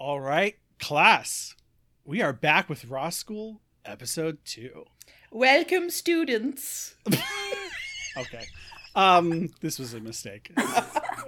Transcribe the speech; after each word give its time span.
All 0.00 0.18
right, 0.18 0.56
class. 0.78 1.54
We 2.06 2.22
are 2.22 2.32
back 2.32 2.70
with 2.70 2.86
Raw 2.86 3.10
School 3.10 3.60
episode 3.84 4.38
2. 4.46 4.86
Welcome 5.30 5.90
students. 5.90 6.94
Okay. 8.16 8.46
Um 8.96 9.50
this 9.60 9.78
was 9.78 9.92
a 9.92 10.00
mistake. 10.00 10.50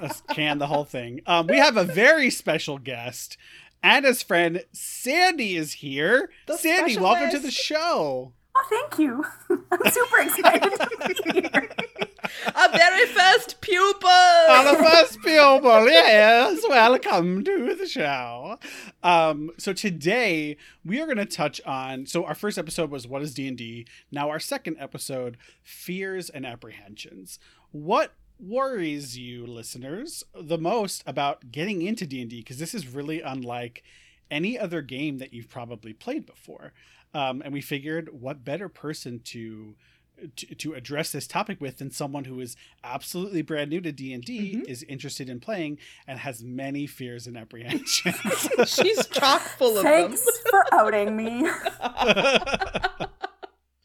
Let's 0.00 0.22
can 0.30 0.58
the 0.58 0.66
whole 0.66 0.84
thing. 0.84 1.20
Um 1.26 1.48
we 1.48 1.58
have 1.58 1.76
a 1.76 1.84
very 1.84 2.30
special 2.30 2.78
guest. 2.78 3.36
Anna's 3.82 4.22
friend 4.22 4.64
Sandy 4.72 5.54
is 5.54 5.74
here. 5.74 6.30
The 6.46 6.56
Sandy, 6.56 6.94
special 6.94 7.04
welcome 7.04 7.30
to 7.30 7.38
the 7.38 7.52
show. 7.52 8.32
Oh, 8.56 8.66
thank 8.68 8.98
you. 8.98 9.24
I'm 9.70 9.90
super 9.90 10.20
excited 10.20 10.72
to 10.72 11.32
be 11.32 11.40
here. 11.42 11.68
Our 12.22 12.68
very 12.70 13.06
first 13.06 13.60
pupil. 13.60 14.08
Our 14.08 14.76
first 14.76 15.20
pupil, 15.22 15.88
yes. 15.88 16.62
Welcome 16.68 17.42
to 17.42 17.74
the 17.74 17.86
show. 17.86 18.58
Um, 19.02 19.50
so 19.58 19.72
today 19.72 20.56
we 20.84 21.00
are 21.00 21.06
going 21.06 21.16
to 21.16 21.26
touch 21.26 21.60
on. 21.66 22.06
So 22.06 22.24
our 22.24 22.36
first 22.36 22.58
episode 22.58 22.90
was 22.90 23.08
what 23.08 23.22
is 23.22 23.34
D 23.34 23.48
and 23.48 23.58
D. 23.58 23.86
Now 24.12 24.30
our 24.30 24.38
second 24.38 24.76
episode, 24.78 25.36
fears 25.64 26.30
and 26.30 26.46
apprehensions. 26.46 27.40
What 27.72 28.12
worries 28.38 29.18
you, 29.18 29.44
listeners, 29.44 30.22
the 30.32 30.58
most 30.58 31.02
about 31.06 31.50
getting 31.50 31.82
into 31.82 32.06
D 32.06 32.20
and 32.20 32.30
D? 32.30 32.38
Because 32.38 32.58
this 32.58 32.74
is 32.74 32.86
really 32.86 33.20
unlike 33.20 33.82
any 34.30 34.56
other 34.56 34.80
game 34.80 35.18
that 35.18 35.34
you've 35.34 35.48
probably 35.48 35.92
played 35.92 36.26
before. 36.26 36.72
Um, 37.14 37.42
and 37.44 37.52
we 37.52 37.60
figured, 37.60 38.20
what 38.20 38.44
better 38.44 38.68
person 38.68 39.20
to 39.24 39.74
to, 40.36 40.54
to 40.54 40.74
address 40.74 41.12
this 41.12 41.26
topic 41.26 41.60
with 41.60 41.78
than 41.78 41.90
someone 41.90 42.24
who 42.24 42.40
is 42.40 42.56
absolutely 42.84 43.42
brand 43.42 43.70
new 43.70 43.80
to 43.80 43.92
d&d 43.92 44.56
Mhm. 44.56 44.68
is 44.68 44.82
interested 44.84 45.28
in 45.28 45.40
playing 45.40 45.78
and 46.06 46.18
has 46.20 46.42
many 46.42 46.86
fears 46.86 47.26
and 47.26 47.36
apprehensions 47.36 48.16
She's 48.66 49.06
chock 49.08 49.40
full 49.42 49.76
of 49.78 49.82
Thanks 49.84 50.26
for 50.50 50.64
outing 50.72 51.16
me. 51.16 51.48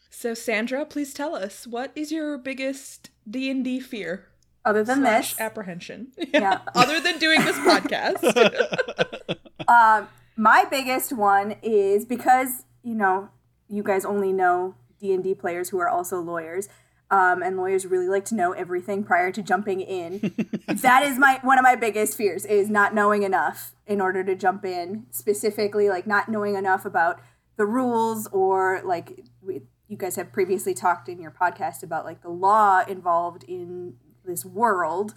So 0.10 0.34
Sandra, 0.34 0.84
please 0.84 1.14
tell 1.14 1.36
us 1.36 1.68
what 1.68 1.92
is 1.96 2.12
your 2.12 2.40
biggest 2.40 3.12
D 3.30 3.52
and 3.52 3.64
D 3.64 3.80
fear 3.80 4.26
Other 4.66 4.84
than 4.84 5.00
slash 5.02 5.34
this, 5.34 5.40
apprehension? 5.42 6.08
Yeah. 6.34 6.62
Other 6.74 7.00
than 7.00 7.20
doing 7.20 7.46
this 7.46 7.56
podcast. 7.58 9.38
um, 9.68 10.08
my 10.36 10.66
biggest 10.72 11.14
one 11.14 11.56
is 11.62 12.04
because 12.06 12.64
you 12.84 12.96
know 12.96 13.30
you 13.70 13.84
guys 13.84 14.06
only 14.06 14.34
know 14.34 14.74
D 15.00 15.14
and 15.14 15.24
D 15.24 15.34
players 15.34 15.70
who 15.70 15.80
are 15.80 15.90
also 15.90 16.20
lawyers, 16.20 16.70
um, 17.10 17.42
and 17.42 17.58
lawyers 17.58 17.86
really 17.86 18.08
like 18.08 18.26
to 18.26 18.36
know 18.36 18.52
everything 18.52 19.04
prior 19.04 19.32
to 19.32 19.42
jumping 19.42 19.82
in. 19.82 20.20
that 20.68 21.04
is 21.04 21.18
my 21.18 21.40
one 21.44 21.58
of 21.58 21.64
my 21.64 21.76
biggest 21.76 22.18
fears 22.18 22.46
is 22.46 22.70
not 22.70 22.94
knowing 22.94 23.24
enough 23.24 23.74
in 23.86 24.02
order 24.02 24.24
to 24.24 24.36
jump 24.36 24.66
in. 24.66 25.06
Specifically, 25.12 25.90
like 25.90 26.08
not 26.08 26.30
knowing 26.30 26.56
enough 26.56 26.86
about 26.86 27.22
the 27.58 27.66
rules 27.66 28.28
or 28.28 28.82
like 28.84 29.24
we, 29.42 29.62
you 29.88 29.98
guys 29.98 30.16
have 30.16 30.32
previously 30.32 30.74
talked 30.74 31.10
in 31.10 31.20
your 31.20 31.32
podcast 31.32 31.84
about 31.84 32.06
like 32.06 32.22
the 32.22 32.30
law 32.30 32.84
involved 32.88 33.44
in 33.44 33.96
this 34.26 34.46
world 34.46 35.14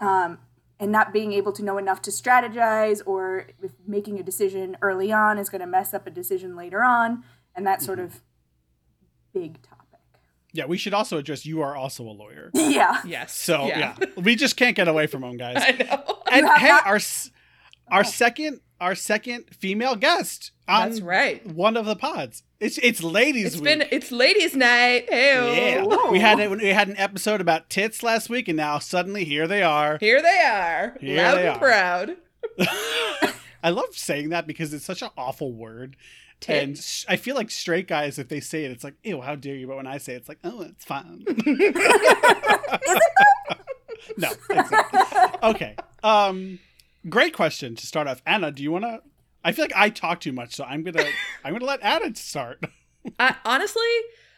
um, 0.00 0.38
and 0.78 0.92
not 0.92 1.12
being 1.12 1.32
able 1.32 1.52
to 1.52 1.64
know 1.64 1.78
enough 1.78 2.00
to 2.02 2.10
strategize 2.10 3.00
or 3.04 3.48
if 3.62 3.72
making 3.86 4.18
a 4.18 4.22
decision 4.22 4.76
early 4.80 5.12
on 5.12 5.38
is 5.38 5.48
going 5.48 5.60
to 5.60 5.66
mess 5.66 5.92
up 5.92 6.06
a 6.06 6.10
decision 6.10 6.56
later 6.56 6.82
on 6.84 7.24
and 7.54 7.66
that 7.66 7.82
sort 7.82 7.98
of 7.98 8.20
big 9.34 9.60
topic 9.62 9.78
yeah 10.52 10.66
we 10.66 10.76
should 10.76 10.94
also 10.94 11.18
address 11.18 11.44
you 11.46 11.60
are 11.62 11.74
also 11.76 12.04
a 12.04 12.12
lawyer 12.12 12.50
yeah 12.54 13.00
yes. 13.06 13.32
so 13.34 13.66
yeah, 13.66 13.96
we 14.16 14.34
just 14.36 14.56
can't 14.56 14.76
get 14.76 14.88
away 14.88 15.06
from 15.06 15.22
them 15.22 15.36
guys 15.36 15.56
I 15.60 15.70
know. 15.72 16.18
and 16.30 16.46
hey 16.58 16.68
not- 16.68 16.86
our 16.86 16.96
s- 16.96 17.30
our 17.88 18.00
oh. 18.00 18.02
second 18.04 18.60
our 18.80 18.94
second 18.96 19.44
female 19.54 19.94
guest 19.94 20.50
on 20.66 20.88
That's 20.88 21.00
right. 21.00 21.46
one 21.46 21.76
of 21.76 21.86
the 21.86 21.94
pods 21.96 22.42
it's 22.58 22.78
it's 22.78 23.02
ladies 23.02 23.46
It's 23.46 23.56
week 23.56 23.64
been 23.64 23.88
it's 23.90 24.10
ladies' 24.12 24.54
night. 24.54 25.06
Hey. 25.08 25.74
yeah 25.76 25.84
Ooh. 25.84 26.10
we 26.10 26.20
had 26.20 26.38
a, 26.40 26.48
we 26.48 26.68
had 26.68 26.88
an 26.88 26.96
episode 26.96 27.40
about 27.40 27.68
tits 27.70 28.02
last 28.02 28.28
week 28.28 28.46
and 28.48 28.56
now 28.56 28.78
suddenly 28.78 29.24
here 29.24 29.46
they 29.48 29.62
are 29.62 29.98
Here 30.00 30.20
they 30.22 30.40
are. 30.44 30.96
Here 31.00 31.16
loud 31.22 31.36
they 31.38 31.46
and 31.48 31.56
are. 31.56 31.58
proud. 31.58 32.16
I 33.64 33.70
love 33.70 33.96
saying 33.96 34.30
that 34.30 34.46
because 34.46 34.72
it's 34.74 34.84
such 34.84 35.02
an 35.02 35.10
awful 35.16 35.52
word. 35.52 35.96
And 36.48 36.80
I 37.08 37.16
feel 37.16 37.34
like 37.36 37.50
straight 37.50 37.88
guys, 37.88 38.18
if 38.18 38.28
they 38.28 38.40
say 38.40 38.64
it, 38.64 38.70
it's 38.70 38.84
like, 38.84 38.94
ew, 39.02 39.20
how 39.20 39.34
dare 39.34 39.54
you? 39.54 39.66
But 39.66 39.76
when 39.76 39.86
I 39.86 39.98
say 39.98 40.14
it, 40.14 40.16
it's 40.16 40.28
like, 40.28 40.38
oh, 40.44 40.62
it's 40.62 40.84
fine. 40.84 41.24
no, 44.16 44.30
it's 44.50 44.70
not. 44.70 45.42
Okay. 45.42 45.76
Um, 46.02 46.58
great 47.08 47.34
question 47.34 47.74
to 47.76 47.86
start 47.86 48.08
off. 48.08 48.22
Anna, 48.26 48.50
do 48.50 48.62
you 48.62 48.72
want 48.72 48.84
to? 48.84 49.02
I 49.44 49.52
feel 49.52 49.64
like 49.64 49.74
I 49.74 49.90
talk 49.90 50.20
too 50.20 50.32
much, 50.32 50.54
so 50.54 50.64
I'm 50.64 50.82
gonna 50.84 51.04
I'm 51.44 51.52
gonna 51.52 51.64
let 51.64 51.82
Anna 51.82 52.14
start. 52.14 52.64
I, 53.18 53.34
honestly, 53.44 53.82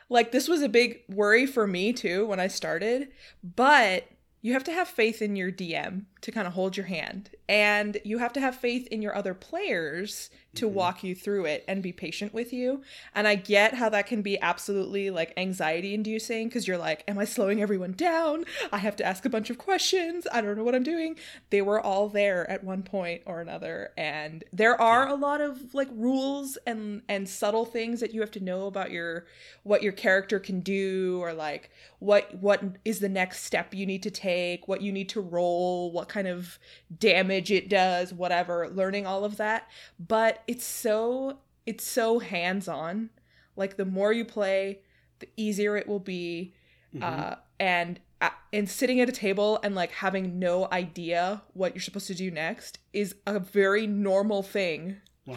like 0.08 0.32
this 0.32 0.48
was 0.48 0.62
a 0.62 0.68
big 0.68 1.00
worry 1.08 1.46
for 1.46 1.66
me 1.66 1.92
too 1.92 2.26
when 2.26 2.40
I 2.40 2.48
started, 2.48 3.08
but 3.42 4.04
you 4.40 4.52
have 4.52 4.64
to 4.64 4.72
have 4.72 4.88
faith 4.88 5.22
in 5.22 5.36
your 5.36 5.52
DM 5.52 6.04
to 6.22 6.32
kind 6.32 6.46
of 6.46 6.54
hold 6.54 6.76
your 6.76 6.86
hand, 6.86 7.30
and 7.48 7.98
you 8.04 8.18
have 8.18 8.32
to 8.34 8.40
have 8.40 8.56
faith 8.56 8.86
in 8.88 9.02
your 9.02 9.14
other 9.14 9.34
players 9.34 10.30
to 10.54 10.68
Mhm. 10.68 10.72
walk 10.72 11.02
you 11.04 11.14
through 11.16 11.44
it 11.46 11.64
and 11.66 11.82
be 11.82 11.92
patient 11.92 12.32
with 12.32 12.52
you. 12.52 12.82
And 13.14 13.26
I 13.26 13.34
get 13.34 13.74
how 13.74 13.88
that 13.88 14.06
can 14.06 14.22
be 14.22 14.40
absolutely 14.40 15.10
like 15.10 15.32
anxiety 15.36 15.94
inducing 15.94 16.48
because 16.48 16.68
you're 16.68 16.78
like, 16.78 17.02
am 17.08 17.18
I 17.18 17.24
slowing 17.24 17.60
everyone 17.60 17.92
down? 17.92 18.44
I 18.70 18.78
have 18.78 18.94
to 18.96 19.04
ask 19.04 19.24
a 19.24 19.28
bunch 19.28 19.50
of 19.50 19.58
questions. 19.58 20.28
I 20.32 20.40
don't 20.40 20.56
know 20.56 20.62
what 20.62 20.76
I'm 20.76 20.84
doing. 20.84 21.16
They 21.50 21.60
were 21.60 21.80
all 21.80 22.08
there 22.08 22.48
at 22.48 22.62
one 22.62 22.82
point 22.84 23.22
or 23.26 23.40
another, 23.40 23.90
and 23.96 24.44
there 24.52 24.80
are 24.80 25.08
a 25.08 25.14
lot 25.14 25.40
of 25.40 25.74
like 25.74 25.88
rules 25.92 26.56
and 26.66 27.02
and 27.08 27.28
subtle 27.28 27.64
things 27.64 27.98
that 28.00 28.14
you 28.14 28.20
have 28.20 28.30
to 28.32 28.40
know 28.40 28.66
about 28.66 28.92
your 28.92 29.26
what 29.64 29.82
your 29.82 29.92
character 29.92 30.38
can 30.38 30.60
do 30.60 31.18
or 31.20 31.32
like 31.32 31.70
what 31.98 32.32
what 32.36 32.62
is 32.84 33.00
the 33.00 33.08
next 33.08 33.42
step 33.44 33.74
you 33.74 33.86
need 33.86 34.02
to 34.04 34.10
take, 34.10 34.68
what 34.68 34.82
you 34.82 34.92
need 34.92 35.08
to 35.08 35.20
roll, 35.20 35.90
what 35.90 36.08
kind 36.08 36.28
of 36.28 36.58
damage 36.96 37.33
it 37.34 37.68
does, 37.68 38.12
whatever, 38.12 38.68
learning 38.68 39.06
all 39.06 39.24
of 39.24 39.36
that. 39.36 39.68
But 39.98 40.42
it's 40.46 40.64
so 40.64 41.38
it's 41.66 41.84
so 41.84 42.18
hands-on. 42.18 43.10
Like 43.56 43.76
the 43.76 43.84
more 43.84 44.12
you 44.12 44.24
play, 44.24 44.80
the 45.20 45.28
easier 45.36 45.76
it 45.76 45.86
will 45.88 46.00
be. 46.00 46.54
Mhm. 46.94 47.02
Uh 47.02 47.36
and 47.60 48.00
uh, 48.20 48.30
and 48.52 48.68
sitting 48.68 49.00
at 49.00 49.08
a 49.08 49.12
table 49.12 49.58
and 49.62 49.74
like 49.74 49.90
having 49.92 50.38
no 50.38 50.68
idea 50.72 51.42
what 51.52 51.74
you're 51.74 51.82
supposed 51.82 52.06
to 52.06 52.14
do 52.14 52.30
next 52.30 52.78
is 52.92 53.14
a 53.26 53.38
very 53.38 53.86
normal 53.86 54.42
thing 54.42 54.96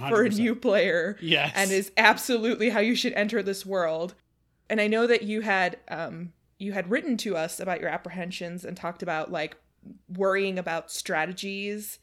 for 0.09 0.23
a 0.23 0.29
new 0.29 0.55
player 0.55 1.17
yes, 1.21 1.51
and 1.55 1.71
is 1.71 1.91
absolutely 1.97 2.69
how 2.69 2.79
you 2.79 2.95
should 2.95 3.13
enter 3.13 3.41
this 3.43 3.65
world. 3.65 4.15
And 4.69 4.81
I 4.81 4.87
know 4.87 5.07
that 5.07 5.23
you 5.23 5.41
had 5.41 5.77
um 5.89 6.33
you 6.59 6.73
had 6.73 6.89
written 6.89 7.17
to 7.17 7.37
us 7.37 7.59
about 7.59 7.79
your 7.79 7.89
apprehensions 7.89 8.65
and 8.65 8.75
talked 8.75 9.03
about 9.03 9.31
like 9.31 9.57
worrying 10.07 10.57
about 10.59 10.91
strategies 10.91 11.99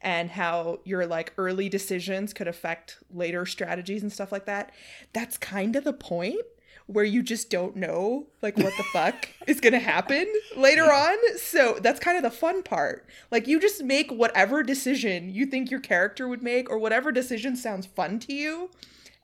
and 0.00 0.30
how 0.30 0.80
your 0.84 1.06
like 1.06 1.32
early 1.36 1.68
decisions 1.68 2.32
could 2.32 2.48
affect 2.48 2.98
later 3.12 3.44
strategies 3.46 4.02
and 4.02 4.12
stuff 4.12 4.32
like 4.32 4.46
that. 4.46 4.72
That's 5.12 5.36
kind 5.36 5.74
of 5.76 5.84
the 5.84 5.92
point 5.92 6.40
where 6.86 7.04
you 7.04 7.22
just 7.22 7.50
don't 7.50 7.76
know 7.76 8.26
like 8.40 8.56
what 8.56 8.72
the 8.76 8.82
fuck 8.92 9.28
is 9.46 9.60
going 9.60 9.74
to 9.74 9.78
happen 9.78 10.26
later 10.56 10.90
on. 10.90 11.16
So 11.36 11.78
that's 11.80 12.00
kind 12.00 12.16
of 12.16 12.22
the 12.22 12.30
fun 12.30 12.62
part. 12.62 13.06
Like 13.30 13.46
you 13.46 13.60
just 13.60 13.84
make 13.84 14.10
whatever 14.10 14.62
decision 14.62 15.28
you 15.28 15.46
think 15.46 15.70
your 15.70 15.80
character 15.80 16.26
would 16.26 16.42
make 16.42 16.70
or 16.70 16.78
whatever 16.78 17.12
decision 17.12 17.56
sounds 17.56 17.86
fun 17.86 18.18
to 18.20 18.32
you. 18.32 18.70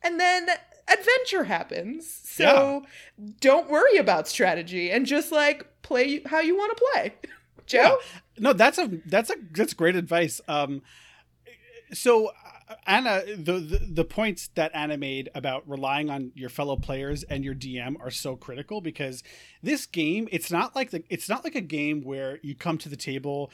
And 0.03 0.21
then 0.21 0.49
adventure 0.89 1.45
happens. 1.45 2.21
So 2.23 2.85
don't 3.41 3.71
worry 3.71 3.97
about 3.97 4.29
strategy 4.29 4.91
and 4.91 5.07
just 5.07 5.33
like 5.33 5.67
play 5.83 6.21
how 6.27 6.41
you 6.41 6.57
want 6.57 6.77
to 6.77 6.85
play. 6.93 7.15
Joe? 7.67 7.99
no, 8.39 8.53
that's 8.53 8.79
a 8.79 8.91
that's 9.07 9.31
a 9.31 9.37
that's 9.53 9.75
great 9.75 9.97
advice. 9.97 10.41
Um, 10.49 10.83
so 11.93 12.33
uh, 12.69 12.75
Anna, 12.87 13.23
the, 13.27 13.59
the 13.61 13.81
the 13.91 14.05
points 14.05 14.49
that 14.55 14.71
Anna 14.75 14.97
made 14.97 15.31
about 15.35 15.69
relying 15.69 16.11
on 16.11 16.33
your 16.35 16.49
fellow 16.49 16.77
players 16.77 17.23
and 17.25 17.45
your 17.45 17.55
DM 17.55 17.97
are 18.01 18.11
so 18.11 18.37
critical 18.37 18.81
because 18.81 19.23
this 19.63 19.87
game, 19.87 20.29
it's 20.33 20.51
not 20.51 20.75
like 20.75 20.91
the 20.91 21.05
it's 21.09 21.29
not 21.29 21.45
like 21.45 21.55
a 21.55 21.61
game 21.61 22.03
where 22.03 22.39
you 22.43 22.55
come 22.55 22.79
to 22.79 22.89
the 22.89 22.97
table 22.97 23.51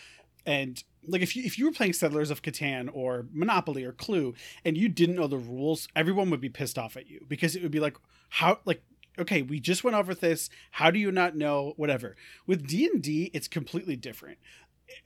and 0.47 0.83
like 1.07 1.23
if 1.23 1.35
you 1.35 1.43
if 1.45 1.59
you 1.59 1.67
were 1.67 1.73
playing 1.73 1.93
Settlers 1.93 2.31
of 2.31 2.43
Catan 2.43 2.89
or 2.93 3.27
Monopoly 3.33 3.85
or 3.85 3.93
Clue 3.93 4.35
and 4.65 4.77
you 4.77 4.89
didn't 4.89 5.17
know 5.17 5.27
the 5.27 5.39
rules, 5.39 5.89
everyone 5.97 6.31
would 6.31 6.41
be 6.41 6.49
pissed 6.49 6.79
off 6.79 6.97
at 6.97 7.09
you 7.09 7.25
because 7.29 7.57
it 7.57 7.63
would 7.63 7.73
be 7.73 7.81
like 7.81 7.97
how 8.29 8.59
like 8.65 8.83
okay, 9.19 9.43
we 9.43 9.61
just 9.61 9.85
went 9.85 9.97
over 9.97 10.15
this. 10.15 10.51
How 10.73 10.91
do 10.91 10.99
you 10.99 11.13
not 11.13 11.37
know 11.37 11.75
whatever? 11.77 12.17
With 12.47 12.67
D&D, 12.67 13.31
it's 13.33 13.49
completely 13.49 13.97
different. 13.97 14.39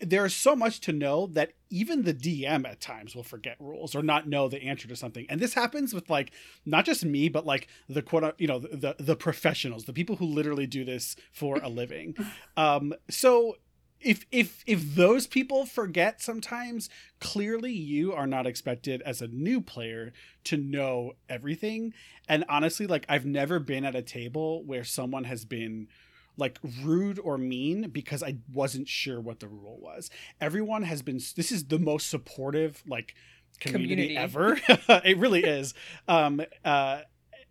There 0.00 0.24
is 0.24 0.34
so 0.34 0.56
much 0.56 0.80
to 0.80 0.92
know 0.92 1.26
that 1.26 1.52
even 1.68 2.04
the 2.04 2.14
DM 2.14 2.66
at 2.66 2.80
times 2.80 3.14
will 3.14 3.22
forget 3.22 3.56
rules 3.60 3.94
or 3.94 4.02
not 4.02 4.26
know 4.26 4.48
the 4.48 4.62
answer 4.62 4.88
to 4.88 4.96
something. 4.96 5.26
And 5.28 5.40
this 5.40 5.52
happens 5.52 5.92
with 5.92 6.08
like 6.08 6.32
not 6.64 6.86
just 6.86 7.04
me, 7.04 7.28
but 7.28 7.44
like 7.44 7.68
the 7.86 8.00
quote, 8.00 8.34
you 8.38 8.46
know, 8.46 8.60
the 8.60 8.96
the 8.98 9.14
professionals, 9.14 9.84
the 9.84 9.92
people 9.92 10.16
who 10.16 10.24
literally 10.24 10.66
do 10.66 10.86
this 10.86 11.16
for 11.32 11.58
a 11.62 11.68
living. 11.68 12.16
Um, 12.56 12.94
so 13.10 13.56
if 14.04 14.24
if 14.30 14.62
if 14.66 14.94
those 14.94 15.26
people 15.26 15.66
forget 15.66 16.20
sometimes 16.20 16.88
clearly 17.20 17.72
you 17.72 18.12
are 18.12 18.26
not 18.26 18.46
expected 18.46 19.02
as 19.02 19.22
a 19.22 19.28
new 19.28 19.60
player 19.60 20.12
to 20.44 20.56
know 20.56 21.12
everything. 21.28 21.94
And 22.28 22.44
honestly 22.48 22.86
like 22.86 23.06
i've 23.08 23.26
never 23.26 23.58
been 23.58 23.84
at 23.84 23.94
a 23.94 24.02
table 24.02 24.62
where 24.64 24.84
someone 24.84 25.24
has 25.24 25.44
been 25.44 25.88
like 26.36 26.58
rude 26.82 27.18
or 27.20 27.38
mean 27.38 27.90
because 27.90 28.22
i 28.22 28.36
wasn't 28.52 28.88
sure 28.88 29.20
what 29.20 29.40
the 29.40 29.48
rule 29.48 29.78
was. 29.80 30.10
Everyone 30.40 30.82
has 30.82 31.02
been 31.02 31.20
this 31.36 31.52
is 31.52 31.64
the 31.66 31.78
most 31.78 32.10
supportive 32.10 32.82
like 32.86 33.14
community, 33.60 34.14
Community. 34.14 34.16
ever. 34.16 34.58
It 35.04 35.16
really 35.18 35.44
is. 35.44 35.74
Um 36.08 36.42
uh 36.64 37.00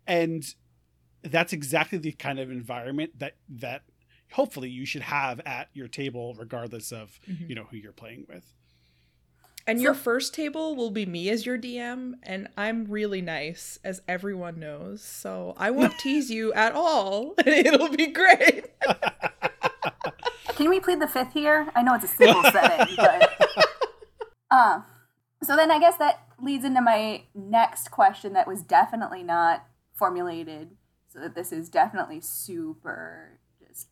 and 0.06 0.44
that's 1.22 1.52
exactly 1.54 1.96
the 1.98 2.12
kind 2.12 2.38
of 2.38 2.50
environment 2.50 3.18
that 3.18 3.36
that 3.48 3.82
hopefully 4.34 4.68
you 4.68 4.84
should 4.86 5.02
have 5.02 5.40
at 5.46 5.68
your 5.74 5.88
table 5.88 6.34
regardless 6.38 6.92
of 6.92 7.18
Mhm. 7.28 7.48
you 7.48 7.54
know 7.54 7.64
who 7.70 7.76
you're 7.76 7.92
playing 7.92 8.26
with 8.28 8.52
And 9.66 9.78
So- 9.78 9.84
your 9.84 9.94
first 9.94 10.34
table 10.34 10.76
will 10.76 10.90
be 10.90 11.06
me 11.06 11.30
as 11.30 11.46
your 11.46 11.56
DM, 11.56 12.16
and 12.22 12.48
I'm 12.54 12.84
really 12.84 13.22
nice, 13.22 13.78
as 13.82 14.02
everyone 14.06 14.60
knows. 14.60 15.02
So 15.02 15.54
I 15.56 15.70
won't 15.70 15.98
tease 16.04 16.30
you 16.30 16.52
at 16.52 16.72
all. 16.74 17.32
and 17.38 17.48
It'll 17.66 17.88
be 17.88 18.08
great. 18.08 18.66
Can 20.56 20.68
we 20.68 20.80
plead 20.80 21.00
the 21.00 21.08
fifth 21.08 21.32
here? 21.32 21.70
I 21.74 21.82
know 21.82 21.94
it's 21.94 22.04
a 22.04 22.08
simple 22.08 22.42
setting, 22.52 22.94
but 22.96 23.30
uh, 24.50 24.80
so 25.42 25.56
then 25.56 25.70
I 25.70 25.78
guess 25.80 25.96
that 25.96 26.20
leads 26.40 26.64
into 26.64 26.82
my 26.82 27.22
next 27.34 27.90
question 27.90 28.34
that 28.34 28.46
was 28.46 28.60
definitely 28.62 29.22
not 29.22 29.64
formulated, 29.94 30.76
so 31.08 31.20
that 31.20 31.34
this 31.34 31.52
is 31.52 31.70
definitely 31.70 32.20
super 32.20 33.38
just 33.38 33.43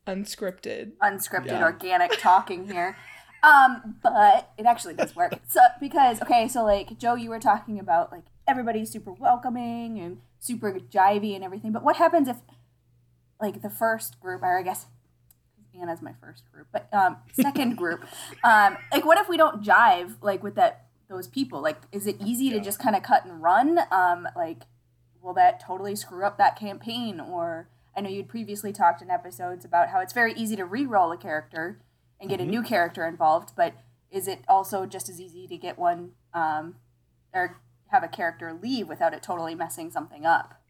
Unscripted. 0.06 0.92
unscripted, 1.02 1.46
Yeah. 1.46 1.62
organic 1.62 2.18
talking 2.18 2.66
here. 2.68 2.96
Um, 3.42 3.96
but 4.02 4.52
it 4.56 4.66
actually 4.66 4.94
does 4.94 5.16
work. 5.16 5.34
So 5.48 5.60
because 5.80 6.22
okay, 6.22 6.46
so 6.48 6.62
like 6.64 6.96
Joe, 6.98 7.14
you 7.14 7.28
were 7.30 7.40
talking 7.40 7.78
about 7.80 8.12
like 8.12 8.24
everybody's 8.46 8.90
super 8.90 9.12
welcoming 9.12 9.98
and 9.98 10.20
super 10.38 10.72
jivey 10.72 11.34
and 11.34 11.42
everything. 11.44 11.72
But 11.72 11.82
what 11.82 11.96
happens 11.96 12.28
if 12.28 12.36
like 13.40 13.62
the 13.62 13.70
first 13.70 14.20
group, 14.20 14.42
or 14.42 14.58
I 14.58 14.62
guess 14.62 14.86
Anna's 15.80 16.00
my 16.02 16.12
first 16.20 16.44
group, 16.52 16.68
but 16.72 16.88
um, 16.92 17.16
second 17.32 17.76
group, 17.82 18.04
um, 18.44 18.76
like 18.92 19.04
what 19.04 19.18
if 19.18 19.28
we 19.28 19.36
don't 19.36 19.62
jive 19.62 20.14
like 20.22 20.42
with 20.42 20.54
that 20.54 20.86
those 21.08 21.26
people? 21.26 21.60
Like, 21.60 21.78
is 21.90 22.06
it 22.06 22.16
easy 22.24 22.48
to 22.50 22.60
just 22.60 22.78
kind 22.78 22.94
of 22.96 23.02
cut 23.02 23.24
and 23.24 23.42
run? 23.42 23.80
Um, 23.90 24.28
like, 24.36 24.62
will 25.20 25.34
that 25.34 25.60
totally 25.60 25.94
screw 25.96 26.24
up 26.24 26.38
that 26.38 26.56
campaign? 26.58 27.20
Or 27.20 27.68
I 27.94 28.00
know 28.00 28.08
you'd 28.08 28.28
previously 28.28 28.72
talked 28.72 29.02
in 29.02 29.10
episodes 29.10 29.64
about 29.64 29.88
how 29.90 30.00
it's 30.00 30.12
very 30.12 30.32
easy 30.34 30.56
to 30.56 30.64
re-roll 30.64 31.12
a 31.12 31.16
character 31.16 31.80
and 32.20 32.30
get 32.30 32.40
Mhm. 32.40 32.44
a 32.44 32.46
new 32.46 32.62
character 32.62 33.06
involved, 33.06 33.54
but 33.56 33.74
is 34.10 34.28
it 34.28 34.44
also 34.48 34.86
just 34.86 35.08
as 35.08 35.20
easy 35.20 35.46
to 35.46 35.56
get 35.56 35.78
one 35.78 36.12
um, 36.34 36.76
or 37.34 37.60
have 37.88 38.02
a 38.02 38.08
character 38.08 38.52
leave 38.52 38.88
without 38.88 39.12
it 39.12 39.22
totally 39.22 39.54
messing 39.54 39.90
something 39.90 40.24
up? 40.24 40.62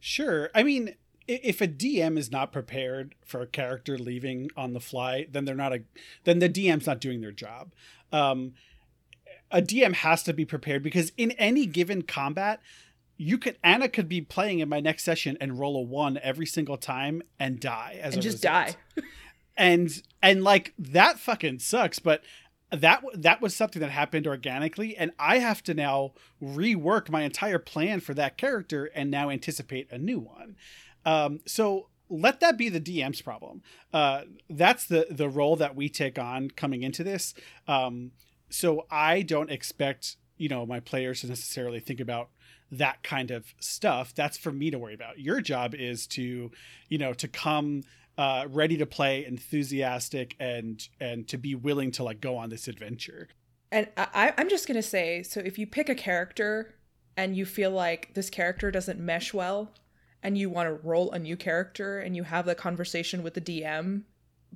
Sure. 0.00 0.50
I 0.54 0.62
mean, 0.62 0.96
if 1.28 1.60
a 1.60 1.68
DM 1.68 2.18
is 2.18 2.30
not 2.30 2.52
prepared 2.52 3.14
for 3.24 3.40
a 3.40 3.46
character 3.46 3.96
leaving 3.96 4.50
on 4.56 4.72
the 4.72 4.80
fly, 4.80 5.26
then 5.30 5.44
they're 5.44 5.54
not 5.54 5.72
a 5.72 5.82
then 6.24 6.40
the 6.40 6.48
DM's 6.48 6.86
not 6.86 7.00
doing 7.00 7.20
their 7.20 7.32
job. 7.32 7.72
Um, 8.10 8.54
a 9.50 9.62
DM 9.62 9.94
has 9.94 10.22
to 10.24 10.32
be 10.32 10.44
prepared 10.44 10.82
because 10.82 11.12
in 11.16 11.30
any 11.32 11.64
given 11.66 12.02
combat, 12.02 12.60
you 13.22 13.38
could 13.38 13.56
Anna 13.62 13.88
could 13.88 14.08
be 14.08 14.20
playing 14.20 14.58
in 14.58 14.68
my 14.68 14.80
next 14.80 15.04
session 15.04 15.36
and 15.40 15.58
roll 15.58 15.76
a 15.76 15.80
one 15.82 16.18
every 16.22 16.46
single 16.46 16.76
time 16.76 17.22
and 17.38 17.60
die 17.60 17.98
as 18.02 18.14
And 18.14 18.22
just 18.22 18.38
result. 18.44 18.76
die. 18.96 19.02
and 19.56 20.02
and 20.22 20.42
like 20.42 20.72
that 20.78 21.18
fucking 21.18 21.58
sucks 21.58 21.98
but 21.98 22.22
that 22.70 23.02
that 23.14 23.42
was 23.42 23.54
something 23.54 23.80
that 23.80 23.90
happened 23.90 24.26
organically 24.26 24.96
and 24.96 25.10
i 25.18 25.38
have 25.38 25.62
to 25.62 25.74
now 25.74 26.12
rework 26.42 27.10
my 27.10 27.22
entire 27.22 27.58
plan 27.58 28.00
for 28.00 28.14
that 28.14 28.38
character 28.38 28.86
and 28.94 29.10
now 29.10 29.28
anticipate 29.28 29.86
a 29.92 29.98
new 29.98 30.18
one 30.18 30.56
um, 31.04 31.40
so 31.44 31.88
let 32.08 32.40
that 32.40 32.56
be 32.56 32.70
the 32.70 32.80
dm's 32.80 33.20
problem 33.20 33.62
uh, 33.92 34.22
that's 34.48 34.86
the 34.86 35.06
the 35.10 35.28
role 35.28 35.54
that 35.56 35.76
we 35.76 35.88
take 35.88 36.18
on 36.18 36.50
coming 36.50 36.82
into 36.82 37.04
this 37.04 37.34
um, 37.68 38.10
so 38.48 38.86
i 38.90 39.20
don't 39.20 39.50
expect 39.50 40.16
you 40.38 40.48
know 40.48 40.64
my 40.64 40.80
players 40.80 41.20
to 41.20 41.26
necessarily 41.26 41.78
think 41.78 42.00
about 42.00 42.30
that 42.72 43.02
kind 43.02 43.30
of 43.30 43.54
stuff 43.60 44.14
that's 44.14 44.38
for 44.38 44.50
me 44.50 44.70
to 44.70 44.78
worry 44.78 44.94
about 44.94 45.20
your 45.20 45.40
job 45.40 45.74
is 45.74 46.06
to 46.06 46.50
you 46.88 46.98
know 46.98 47.12
to 47.12 47.28
come 47.28 47.82
uh, 48.18 48.46
ready 48.50 48.76
to 48.76 48.86
play, 48.86 49.24
enthusiastic, 49.24 50.36
and 50.38 50.88
and 51.00 51.26
to 51.28 51.38
be 51.38 51.54
willing 51.54 51.90
to 51.92 52.04
like 52.04 52.20
go 52.20 52.36
on 52.36 52.50
this 52.50 52.68
adventure. 52.68 53.28
And 53.70 53.88
I, 53.96 54.34
I'm 54.36 54.50
just 54.50 54.68
gonna 54.68 54.82
say, 54.82 55.22
so 55.22 55.40
if 55.40 55.58
you 55.58 55.66
pick 55.66 55.88
a 55.88 55.94
character 55.94 56.74
and 57.16 57.36
you 57.36 57.46
feel 57.46 57.70
like 57.70 58.14
this 58.14 58.30
character 58.30 58.70
doesn't 58.70 59.00
mesh 59.00 59.32
well, 59.32 59.72
and 60.22 60.36
you 60.36 60.50
want 60.50 60.68
to 60.68 60.86
roll 60.86 61.10
a 61.12 61.18
new 61.18 61.36
character, 61.36 61.98
and 61.98 62.14
you 62.14 62.24
have 62.24 62.44
the 62.46 62.54
conversation 62.54 63.22
with 63.22 63.34
the 63.34 63.40
DM, 63.40 64.02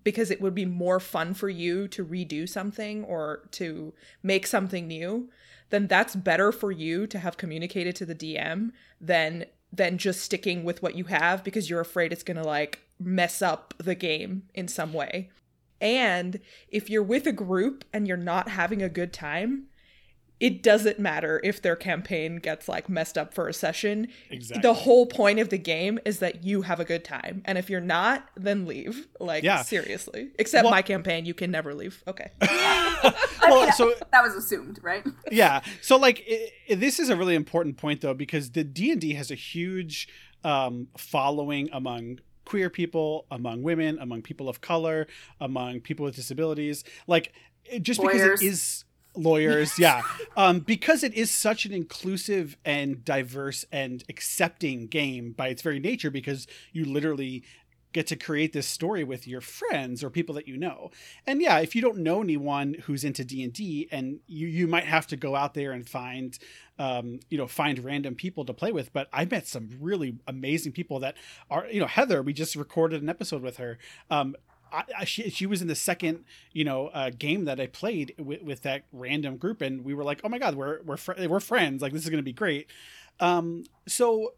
because 0.04 0.30
it 0.30 0.40
would 0.40 0.54
be 0.54 0.64
more 0.64 1.00
fun 1.00 1.34
for 1.34 1.48
you 1.48 1.88
to 1.88 2.04
redo 2.04 2.48
something 2.48 3.04
or 3.04 3.48
to 3.52 3.92
make 4.22 4.46
something 4.46 4.86
new, 4.86 5.28
then 5.70 5.86
that's 5.86 6.14
better 6.14 6.52
for 6.52 6.70
you 6.70 7.06
to 7.06 7.18
have 7.18 7.36
communicated 7.36 7.96
to 7.96 8.06
the 8.06 8.14
DM 8.14 8.70
than 9.00 9.46
than 9.72 9.98
just 9.98 10.22
sticking 10.22 10.64
with 10.64 10.80
what 10.82 10.94
you 10.94 11.04
have 11.04 11.42
because 11.42 11.68
you're 11.68 11.80
afraid 11.80 12.12
it's 12.12 12.22
gonna 12.22 12.44
like 12.44 12.80
mess 13.00 13.42
up 13.42 13.74
the 13.78 13.94
game 13.94 14.44
in 14.54 14.68
some 14.68 14.92
way. 14.92 15.28
And 15.80 16.40
if 16.68 16.88
you're 16.88 17.02
with 17.02 17.26
a 17.26 17.32
group 17.32 17.84
and 17.92 18.08
you're 18.08 18.16
not 18.16 18.48
having 18.48 18.80
a 18.80 18.88
good 18.88 19.12
time, 19.12 19.66
it 20.38 20.62
doesn't 20.62 20.98
matter 20.98 21.40
if 21.42 21.62
their 21.62 21.76
campaign 21.76 22.36
gets 22.36 22.68
like 22.68 22.88
messed 22.90 23.16
up 23.16 23.32
for 23.32 23.48
a 23.48 23.54
session. 23.54 24.08
Exactly. 24.30 24.60
The 24.62 24.74
whole 24.74 25.06
point 25.06 25.38
of 25.38 25.48
the 25.48 25.56
game 25.58 25.98
is 26.04 26.18
that 26.18 26.44
you 26.44 26.62
have 26.62 26.78
a 26.78 26.84
good 26.84 27.04
time. 27.04 27.40
And 27.46 27.56
if 27.56 27.70
you're 27.70 27.80
not, 27.80 28.28
then 28.36 28.66
leave. 28.66 29.08
Like 29.18 29.44
Yeah. 29.44 29.62
seriously. 29.62 30.28
Except 30.38 30.64
Well- 30.64 30.72
my 30.72 30.82
campaign, 30.82 31.24
you 31.24 31.32
can 31.34 31.50
never 31.50 31.72
leave. 31.74 32.02
Okay. 32.06 32.30
well, 33.48 33.72
so 33.72 33.94
That 34.12 34.22
was 34.22 34.34
assumed, 34.34 34.78
right? 34.82 35.04
yeah 35.30 35.60
so 35.80 35.96
like 35.96 36.24
i 36.30 36.50
i 36.70 36.74
this 36.74 36.98
is 36.98 37.08
a 37.08 37.16
really 37.16 37.34
important 37.34 37.76
point 37.76 38.00
though 38.00 38.14
because 38.14 38.50
the 38.52 38.62
d&d 38.64 39.14
has 39.14 39.30
a 39.30 39.34
huge 39.34 40.08
um, 40.44 40.88
following 40.96 41.68
among 41.72 42.20
queer 42.44 42.70
people 42.70 43.26
among 43.30 43.62
women 43.62 43.98
among 43.98 44.22
people 44.22 44.48
of 44.48 44.60
color 44.60 45.06
among 45.40 45.80
people 45.80 46.04
with 46.04 46.14
disabilities 46.14 46.84
like 47.06 47.32
it- 47.64 47.82
just 47.82 48.00
Lawyers. 48.00 48.14
because 48.22 48.42
it 48.42 48.46
is 48.46 48.84
lawyers 49.16 49.78
yeah. 49.78 50.02
Um, 50.36 50.60
because 50.60 51.02
it 51.02 51.14
is 51.14 51.30
such 51.30 51.64
an 51.66 51.72
inclusive 51.72 52.56
and 52.64 53.04
diverse 53.04 53.64
and 53.72 54.04
accepting 54.08 54.86
game 54.86 55.32
by 55.32 55.48
its 55.48 55.62
very 55.62 55.80
nature 55.80 56.10
because 56.10 56.46
you 56.72 56.84
literally 56.84 57.44
get 57.92 58.06
to 58.06 58.16
create 58.16 58.52
this 58.52 58.66
story 58.66 59.04
with 59.04 59.26
your 59.26 59.40
friends 59.40 60.04
or 60.04 60.10
people 60.10 60.34
that 60.34 60.46
you 60.46 60.56
know. 60.58 60.90
And 61.26 61.40
yeah 61.40 61.60
if 61.60 61.74
you 61.74 61.80
don't 61.80 61.98
know 61.98 62.20
anyone 62.20 62.74
who's 62.84 63.04
into 63.04 63.24
d&d 63.24 63.88
and 63.90 64.20
you 64.26 64.46
you 64.48 64.66
might 64.66 64.84
have 64.84 65.06
to 65.06 65.16
go 65.16 65.34
out 65.34 65.54
there 65.54 65.72
and 65.72 65.88
find 65.88 66.38
um, 66.78 67.20
you 67.30 67.38
know 67.38 67.46
find 67.46 67.82
random 67.82 68.14
people 68.14 68.44
to 68.44 68.52
play 68.52 68.70
with 68.70 68.92
but 68.92 69.08
i 69.14 69.24
met 69.24 69.46
some 69.46 69.70
really 69.80 70.18
amazing 70.26 70.72
people 70.72 71.00
that 71.00 71.14
are 71.50 71.66
you 71.72 71.80
know 71.80 71.86
heather 71.86 72.22
we 72.22 72.34
just 72.34 72.54
recorded 72.54 73.02
an 73.02 73.08
episode 73.08 73.40
with 73.40 73.56
her. 73.56 73.78
Um, 74.10 74.36
I, 74.72 74.84
I, 74.98 75.04
she, 75.04 75.30
she 75.30 75.46
was 75.46 75.62
in 75.62 75.68
the 75.68 75.74
second 75.74 76.24
you 76.52 76.64
know 76.64 76.88
uh, 76.88 77.10
game 77.16 77.44
that 77.44 77.60
i 77.60 77.66
played 77.66 78.14
with, 78.18 78.42
with 78.42 78.62
that 78.62 78.82
random 78.92 79.36
group 79.36 79.62
and 79.62 79.84
we 79.84 79.94
were 79.94 80.04
like 80.04 80.20
oh 80.24 80.28
my 80.28 80.38
god 80.38 80.54
we're 80.54 80.80
we're, 80.82 80.96
fr- 80.96 81.12
we're 81.28 81.40
friends. 81.40 81.82
Like 81.82 81.92
this 81.92 82.04
is 82.04 82.10
to 82.10 82.22
be 82.22 82.32
great. 82.32 82.68
Um, 83.20 83.64
so 83.86 84.34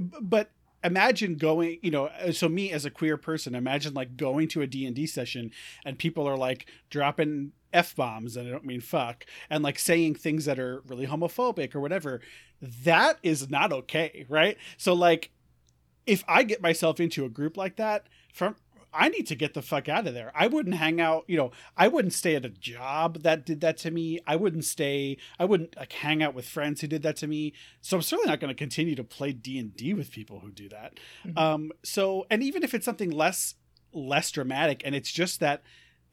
but 0.00 0.50
imagine 0.82 1.36
going 1.36 1.78
you 1.82 1.90
know 1.90 2.06
uh, 2.06 2.32
so 2.32 2.48
me 2.48 2.70
as 2.70 2.84
a 2.84 2.90
queer 2.90 3.16
person 3.16 3.54
imagine 3.54 3.94
like 3.94 4.18
going 4.18 4.46
to 4.48 4.60
a 4.60 4.66
d&d 4.66 5.06
session 5.06 5.50
and 5.82 5.98
people 5.98 6.28
are 6.28 6.36
like 6.36 6.66
dropping 6.90 7.52
f-bombs 7.72 8.36
and 8.36 8.46
i 8.46 8.50
don't 8.50 8.66
mean 8.66 8.80
fuck 8.80 9.24
and 9.48 9.64
like 9.64 9.78
saying 9.78 10.14
things 10.14 10.44
that 10.44 10.58
are 10.58 10.82
really 10.86 11.06
homophobic 11.06 11.74
or 11.74 11.80
whatever. 11.80 12.20
That 12.60 13.18
is 13.22 13.48
not 13.50 13.72
okay 13.72 14.26
right? 14.28 14.56
So 14.76 14.92
like 14.92 15.30
if 16.06 16.22
i 16.28 16.42
get 16.42 16.60
myself 16.60 17.00
into 17.00 17.24
a 17.24 17.30
group 17.30 17.56
like 17.56 17.76
that 17.76 18.06
from 18.32 18.56
I 18.94 19.08
need 19.08 19.26
to 19.26 19.34
get 19.34 19.54
the 19.54 19.62
fuck 19.62 19.88
out 19.88 20.06
of 20.06 20.14
there. 20.14 20.30
I 20.34 20.46
wouldn't 20.46 20.76
hang 20.76 21.00
out, 21.00 21.24
you 21.26 21.36
know, 21.36 21.50
I 21.76 21.88
wouldn't 21.88 22.12
stay 22.12 22.36
at 22.36 22.44
a 22.44 22.48
job 22.48 23.22
that 23.22 23.44
did 23.44 23.60
that 23.62 23.76
to 23.78 23.90
me. 23.90 24.20
I 24.26 24.36
wouldn't 24.36 24.64
stay, 24.64 25.16
I 25.38 25.44
wouldn't 25.44 25.76
like 25.76 25.92
hang 25.92 26.22
out 26.22 26.34
with 26.34 26.46
friends 26.46 26.80
who 26.80 26.86
did 26.86 27.02
that 27.02 27.16
to 27.16 27.26
me. 27.26 27.52
So 27.80 27.96
I'm 27.96 28.02
certainly 28.02 28.30
not 28.30 28.40
going 28.40 28.48
to 28.48 28.54
continue 28.58 28.94
to 28.94 29.04
play 29.04 29.32
D&D 29.32 29.94
with 29.94 30.10
people 30.10 30.40
who 30.40 30.50
do 30.50 30.68
that. 30.68 30.98
Mhm. 31.26 31.38
Um 31.38 31.72
so 31.82 32.26
and 32.30 32.42
even 32.42 32.62
if 32.62 32.74
it's 32.74 32.84
something 32.84 33.10
less 33.10 33.54
less 33.92 34.30
dramatic 34.30 34.82
and 34.84 34.94
it's 34.94 35.12
just 35.12 35.40
that 35.40 35.62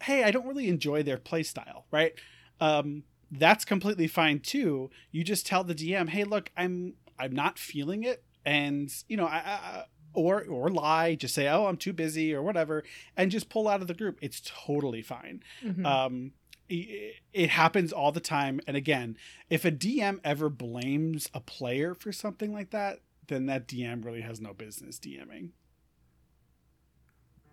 hey, 0.04 0.24
I 0.24 0.32
don't 0.32 0.48
really 0.48 0.68
enjoy 0.68 1.04
their 1.04 1.18
play 1.18 1.44
style, 1.44 1.86
right? 1.92 2.14
Um 2.60 3.04
that's 3.32 3.64
completely 3.64 4.08
fine 4.08 4.40
too. 4.40 4.90
You 5.12 5.24
just 5.24 5.46
tell 5.46 5.64
the 5.64 5.74
DM, 5.76 6.10
"Hey, 6.10 6.24
look, 6.26 6.52
I'm 6.58 6.96
I'm 7.18 7.34
not 7.34 7.58
feeling 7.58 8.04
it." 8.04 8.24
And, 8.46 8.92
you 9.08 9.16
know, 9.18 9.26
I, 9.28 9.38
I 9.38 9.84
or 10.14 10.44
or 10.44 10.70
lie, 10.70 11.16
just 11.16 11.34
say, 11.36 11.48
"Oh, 11.48 11.66
I'm 11.68 11.78
too 11.78 11.94
busy" 11.94 12.34
or 12.34 12.42
whatever, 12.42 12.84
and 13.16 13.32
just 13.32 13.50
pull 13.50 13.68
out 13.68 13.82
of 13.82 13.88
the 13.88 13.94
group. 13.94 14.18
It's 14.22 14.42
totally 14.46 15.02
fine. 15.02 15.44
Mhm. 15.64 15.86
Um, 15.86 16.32
it, 16.70 17.16
it 17.34 17.50
happens 17.50 17.92
all 17.92 18.12
the 18.12 18.20
time. 18.22 18.62
And 18.66 18.78
again, 18.78 19.18
if 19.50 19.66
a 19.66 19.72
DM 19.72 20.20
ever 20.24 20.50
blames 20.50 21.30
a 21.34 21.40
player 21.42 21.94
for 21.94 22.12
something 22.12 22.54
like 22.54 22.70
that, 22.72 23.00
then 23.28 23.46
that 23.48 23.68
DM 23.68 24.04
really 24.06 24.22
has 24.22 24.40
no 24.40 24.54
business 24.54 24.98
DMing. 25.00 25.50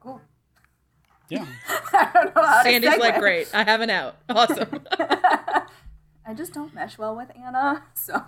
Cool. 0.01 0.21
Yeah. 1.29 1.47
I 1.93 2.11
don't 2.15 2.37
know 2.37 2.61
Sandy's 2.63 2.97
like, 2.99 3.19
great, 3.19 3.53
I 3.55 3.65
have 3.65 3.81
an 3.81 3.91
out. 3.91 4.17
Awesome. 4.29 4.85
I 6.29 6.35
just 6.35 6.53
don't 6.53 6.75
mesh 6.75 6.99
well 6.99 7.17
with 7.17 7.31
Anna, 7.35 7.83
so 7.95 8.19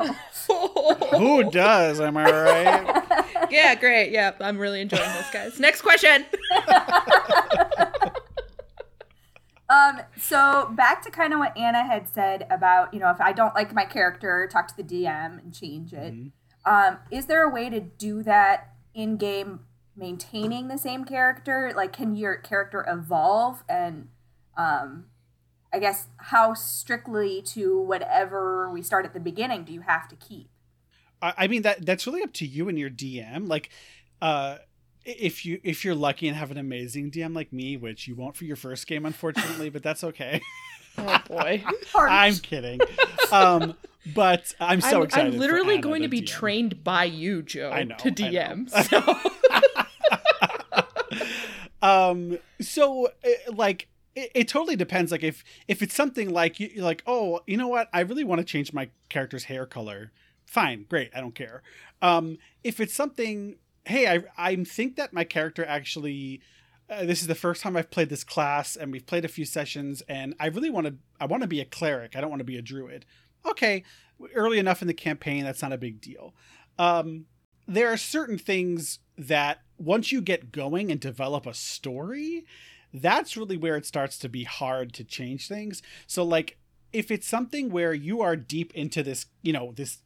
Who 1.18 1.50
does? 1.50 2.00
Am 2.00 2.16
I 2.16 2.24
right? 2.24 3.46
yeah, 3.50 3.74
great. 3.74 4.10
Yeah, 4.10 4.32
I'm 4.40 4.56
really 4.56 4.80
enjoying 4.80 5.02
this, 5.12 5.30
guys. 5.30 5.60
Next 5.60 5.82
question. 5.82 6.24
Um, 9.68 10.00
so 10.18 10.68
back 10.74 11.00
to 11.02 11.10
kind 11.12 11.32
of 11.32 11.38
what 11.38 11.56
Anna 11.56 11.84
had 11.84 12.08
said 12.12 12.44
about, 12.50 12.92
you 12.92 12.98
know, 12.98 13.08
if 13.12 13.20
I 13.20 13.30
don't 13.32 13.54
like 13.54 13.72
my 13.72 13.84
character, 13.84 14.48
talk 14.50 14.66
to 14.66 14.76
the 14.76 14.82
DM 14.82 15.38
and 15.38 15.54
change 15.54 15.92
it. 15.92 16.12
Mhm. 16.12 16.32
Um, 16.66 16.98
is 17.12 17.26
there 17.26 17.44
a 17.44 17.48
way 17.48 17.70
to 17.70 17.78
do 17.78 18.24
that 18.24 18.74
in 18.94 19.16
game 19.16 19.60
maintaining 19.94 20.66
the 20.66 20.76
same 20.76 21.04
character? 21.04 21.72
Like 21.76 21.92
can 21.92 22.16
your 22.16 22.34
character 22.34 22.84
evolve 22.88 23.62
and 23.68 24.08
um 24.56 25.04
I 25.72 25.78
guess 25.78 26.08
how 26.16 26.54
strictly 26.54 27.42
to 27.42 27.80
whatever 27.80 28.70
we 28.70 28.82
start 28.82 29.04
at 29.04 29.14
the 29.14 29.20
beginning 29.20 29.64
do 29.64 29.72
you 29.72 29.82
have 29.82 30.08
to 30.08 30.16
keep? 30.16 30.48
I, 31.22 31.34
I 31.38 31.48
mean 31.48 31.62
that 31.62 31.86
that's 31.86 32.06
really 32.06 32.22
up 32.22 32.32
to 32.34 32.46
you 32.46 32.68
and 32.68 32.78
your 32.78 32.90
DM. 32.90 33.48
Like, 33.48 33.70
uh, 34.20 34.58
if 35.04 35.46
you 35.46 35.60
if 35.62 35.84
you're 35.84 35.94
lucky 35.94 36.28
and 36.28 36.36
have 36.36 36.50
an 36.50 36.58
amazing 36.58 37.10
DM 37.10 37.34
like 37.34 37.52
me, 37.52 37.76
which 37.76 38.06
you 38.08 38.14
won't 38.14 38.36
for 38.36 38.44
your 38.44 38.56
first 38.56 38.86
game, 38.86 39.06
unfortunately, 39.06 39.70
but 39.70 39.82
that's 39.82 40.04
okay. 40.04 40.40
Oh 40.98 41.18
boy. 41.28 41.64
I'm 41.94 42.34
kidding. 42.34 42.80
Um, 43.30 43.76
but 44.14 44.52
I'm 44.60 44.80
so 44.80 44.98
I'm, 44.98 45.02
excited. 45.04 45.26
I'm 45.26 45.32
for 45.34 45.38
literally 45.38 45.74
Anna 45.74 45.82
going 45.82 46.02
to 46.02 46.08
be 46.08 46.20
DM. 46.20 46.26
trained 46.26 46.84
by 46.84 47.04
you, 47.04 47.42
Joe, 47.42 47.70
I 47.70 47.84
know, 47.84 47.96
to 47.96 48.08
I 48.08 48.30
know. 48.30 48.66
DM. 48.66 48.70
So 48.88 49.20
um 51.82 52.38
so 52.60 53.06
uh, 53.06 53.52
like 53.52 53.88
it, 54.20 54.30
it 54.34 54.48
totally 54.48 54.76
depends 54.76 55.12
like 55.12 55.22
if 55.22 55.44
if 55.68 55.82
it's 55.82 55.94
something 55.94 56.30
like 56.30 56.60
you 56.60 56.70
like 56.82 57.02
oh 57.06 57.40
you 57.46 57.56
know 57.56 57.68
what 57.68 57.88
i 57.92 58.00
really 58.00 58.24
want 58.24 58.38
to 58.40 58.44
change 58.44 58.72
my 58.72 58.88
character's 59.08 59.44
hair 59.44 59.66
color 59.66 60.12
fine 60.46 60.84
great 60.88 61.10
i 61.14 61.20
don't 61.20 61.34
care 61.34 61.62
um 62.02 62.38
if 62.64 62.80
it's 62.80 62.94
something 62.94 63.56
hey 63.84 64.06
i 64.06 64.22
i 64.36 64.54
think 64.56 64.96
that 64.96 65.12
my 65.12 65.24
character 65.24 65.64
actually 65.64 66.40
uh, 66.90 67.04
this 67.04 67.20
is 67.20 67.28
the 67.28 67.36
first 67.36 67.62
time 67.62 67.76
I've 67.76 67.90
played 67.90 68.08
this 68.08 68.24
class, 68.24 68.74
and 68.74 68.90
we've 68.90 69.06
played 69.06 69.24
a 69.24 69.28
few 69.28 69.44
sessions, 69.44 70.02
and 70.08 70.34
I 70.40 70.46
really 70.46 70.70
want 70.70 70.88
to. 70.88 70.94
I 71.20 71.26
want 71.26 71.42
to 71.42 71.48
be 71.48 71.60
a 71.60 71.64
cleric. 71.64 72.16
I 72.16 72.20
don't 72.20 72.30
want 72.30 72.40
to 72.40 72.44
be 72.44 72.56
a 72.56 72.62
druid. 72.62 73.06
Okay, 73.48 73.84
early 74.34 74.58
enough 74.58 74.82
in 74.82 74.88
the 74.88 74.94
campaign, 74.94 75.44
that's 75.44 75.62
not 75.62 75.72
a 75.72 75.78
big 75.78 76.00
deal. 76.00 76.34
Um, 76.78 77.26
there 77.66 77.92
are 77.92 77.96
certain 77.96 78.38
things 78.38 78.98
that 79.16 79.60
once 79.78 80.10
you 80.10 80.20
get 80.20 80.50
going 80.50 80.90
and 80.90 81.00
develop 81.00 81.46
a 81.46 81.54
story, 81.54 82.44
that's 82.92 83.36
really 83.36 83.56
where 83.56 83.76
it 83.76 83.86
starts 83.86 84.18
to 84.18 84.28
be 84.28 84.44
hard 84.44 84.92
to 84.94 85.04
change 85.04 85.48
things. 85.48 85.82
So, 86.06 86.24
like, 86.24 86.58
if 86.92 87.10
it's 87.10 87.26
something 87.26 87.70
where 87.70 87.94
you 87.94 88.20
are 88.20 88.36
deep 88.36 88.74
into 88.74 89.02
this, 89.02 89.26
you 89.42 89.52
know, 89.52 89.72
this 89.72 89.98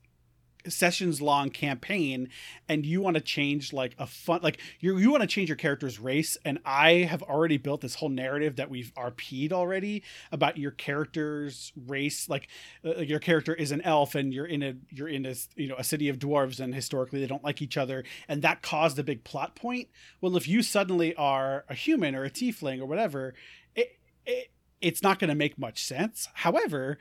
sessions 0.69 1.21
long 1.21 1.51
campaign 1.51 2.29
and 2.69 2.87
you 2.87 3.01
want 3.01 3.15
to 3.15 3.21
change 3.21 3.73
like 3.73 3.95
a 3.99 4.07
fun 4.07 4.41
like 4.43 4.59
you 4.81 4.97
you 4.97 5.11
want 5.11 5.23
to 5.23 5.27
change 5.27 5.49
your 5.49 5.57
character's 5.57 5.99
race 5.99 6.37
and 6.45 6.59
I 6.65 6.93
have 7.03 7.23
already 7.23 7.57
built 7.57 7.81
this 7.81 7.97
whole 7.97 8.09
narrative 8.09 8.57
that 8.57 8.71
we've 8.71 8.93
RP'd 8.95 9.53
already 9.53 10.03
about 10.33 10.57
your 10.57 10.71
character's 10.71 11.73
race 11.87 12.29
like 12.29 12.49
uh, 12.85 13.01
your 13.01 13.19
character 13.19 13.55
is 13.55 13.73
an 13.73 13.83
elf 13.83 14.15
and 14.15 14.33
you're 14.33 14.47
in 14.47 14.63
a 14.63 14.75
you're 14.91 15.09
in 15.09 15.27
a 15.27 15.35
you 15.57 15.69
know 15.69 15.77
a 15.77 15.85
city 15.85 16.09
of 16.09 16.19
dwarves 16.19 16.61
and 16.61 16.75
historically 16.75 17.21
they 17.21 17.27
don't 17.27 17.45
like 17.45 17.61
each 17.61 17.77
other 17.77 18.05
and 18.29 18.43
that 18.43 18.63
caused 18.63 18.99
a 18.99 19.05
big 19.05 19.25
plot 19.25 19.55
point? 19.55 19.89
Well 20.21 20.37
if 20.37 20.49
you 20.49 20.63
suddenly 20.63 21.15
are 21.17 21.65
a 21.69 21.75
human 21.75 22.15
or 22.15 22.25
a 22.25 22.31
tiefling 22.31 22.81
or 22.81 22.87
whatever 22.87 23.35
it, 23.75 23.99
it 24.25 24.51
it's 24.81 25.03
not 25.03 25.19
going 25.19 25.29
to 25.29 25.35
make 25.35 25.59
much 25.59 25.83
sense. 25.83 26.29
However 26.35 26.99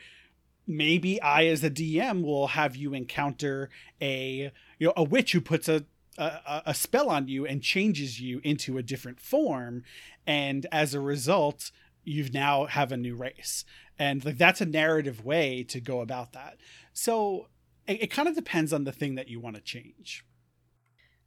maybe 0.68 1.22
I, 1.22 1.46
as 1.46 1.64
a 1.64 1.70
DM, 1.70 2.24
will 2.24 2.48
have 2.48 2.76
you 2.76 2.94
encounter 2.94 3.70
a 4.02 4.52
you 4.80 4.88
know 4.88 4.94
a 4.96 5.04
witch 5.04 5.32
who 5.34 5.42
puts 5.42 5.68
a 5.68 5.86
a, 6.18 6.62
a 6.68 6.74
spell 6.74 7.10
on 7.10 7.28
you 7.28 7.46
and 7.46 7.62
changes 7.62 8.20
you 8.20 8.40
into 8.44 8.78
a 8.78 8.84
different 8.84 9.20
form, 9.20 9.84
and 10.28 10.66
as 10.72 10.94
a 10.94 11.00
result, 11.00 11.72
you've 12.04 12.34
now 12.34 12.66
have 12.66 12.92
a 12.92 12.98
new 12.98 13.16
race, 13.16 13.66
and 13.98 14.24
like 14.24 14.38
that's 14.38 14.62
a 14.62 14.66
narrative 14.66 15.24
way 15.24 15.64
to 15.64 15.80
go 15.80 16.02
about 16.02 16.34
that. 16.34 16.58
So 16.94 17.48
it, 17.88 18.04
it 18.04 18.12
kind 18.12 18.28
of 18.28 18.36
depends 18.36 18.74
on 18.74 18.84
the 18.84 18.92
thing 18.92 19.16
that 19.16 19.28
you 19.28 19.40
want 19.40 19.56
to 19.56 19.62
change. 19.62 20.26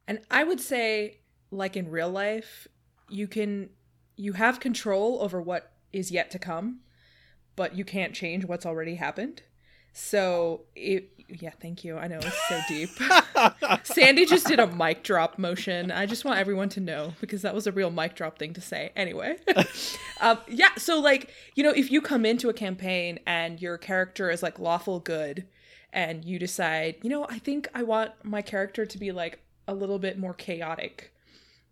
And 0.07 0.19
I 0.31 0.43
would 0.43 0.61
say, 0.61 1.19
like 1.51 1.75
in 1.75 1.91
real 1.91 2.09
life, 2.09 2.67
you 3.09 3.27
can 3.27 3.69
you 4.15 4.33
have 4.33 4.59
control 4.59 5.21
over 5.21 5.41
what 5.41 5.73
is 5.93 6.11
yet 6.11 6.31
to 6.31 6.39
come, 6.39 6.79
but 7.57 7.75
you 7.75 7.83
can't 7.83 8.13
change 8.13 8.45
what's 8.45 8.65
already 8.65 8.95
happened. 8.95 9.41
So 9.91 10.61
it 10.75 11.09
yeah, 11.27 11.49
thank 11.59 11.83
you. 11.83 11.97
I 11.97 12.07
know 12.07 12.19
it's 12.21 12.47
so 12.47 12.61
deep. 12.69 12.89
Sandy 13.83 14.25
just 14.25 14.47
did 14.47 14.59
a 14.59 14.67
mic 14.67 15.03
drop 15.03 15.37
motion. 15.37 15.91
I 15.91 16.05
just 16.05 16.23
want 16.23 16.39
everyone 16.39 16.69
to 16.69 16.79
know 16.79 17.15
because 17.19 17.41
that 17.41 17.53
was 17.53 17.67
a 17.67 17.71
real 17.73 17.89
mic 17.89 18.15
drop 18.15 18.39
thing 18.39 18.53
to 18.53 18.61
say. 18.61 18.91
Anyway, 18.95 19.37
um, 20.21 20.37
yeah. 20.47 20.73
So 20.77 21.01
like 21.01 21.31
you 21.55 21.63
know, 21.63 21.71
if 21.71 21.91
you 21.91 21.99
come 22.01 22.25
into 22.25 22.47
a 22.47 22.53
campaign 22.53 23.19
and 23.27 23.61
your 23.61 23.77
character 23.77 24.29
is 24.29 24.41
like 24.41 24.59
lawful 24.59 24.99
good, 24.99 25.47
and 25.91 26.23
you 26.23 26.37
decide, 26.37 26.95
you 27.01 27.09
know, 27.09 27.25
I 27.27 27.39
think 27.39 27.67
I 27.73 27.83
want 27.83 28.11
my 28.23 28.41
character 28.41 28.85
to 28.85 28.97
be 28.97 29.11
like 29.11 29.39
a 29.67 29.73
little 29.73 29.99
bit 29.99 30.17
more 30.17 30.33
chaotic, 30.33 31.11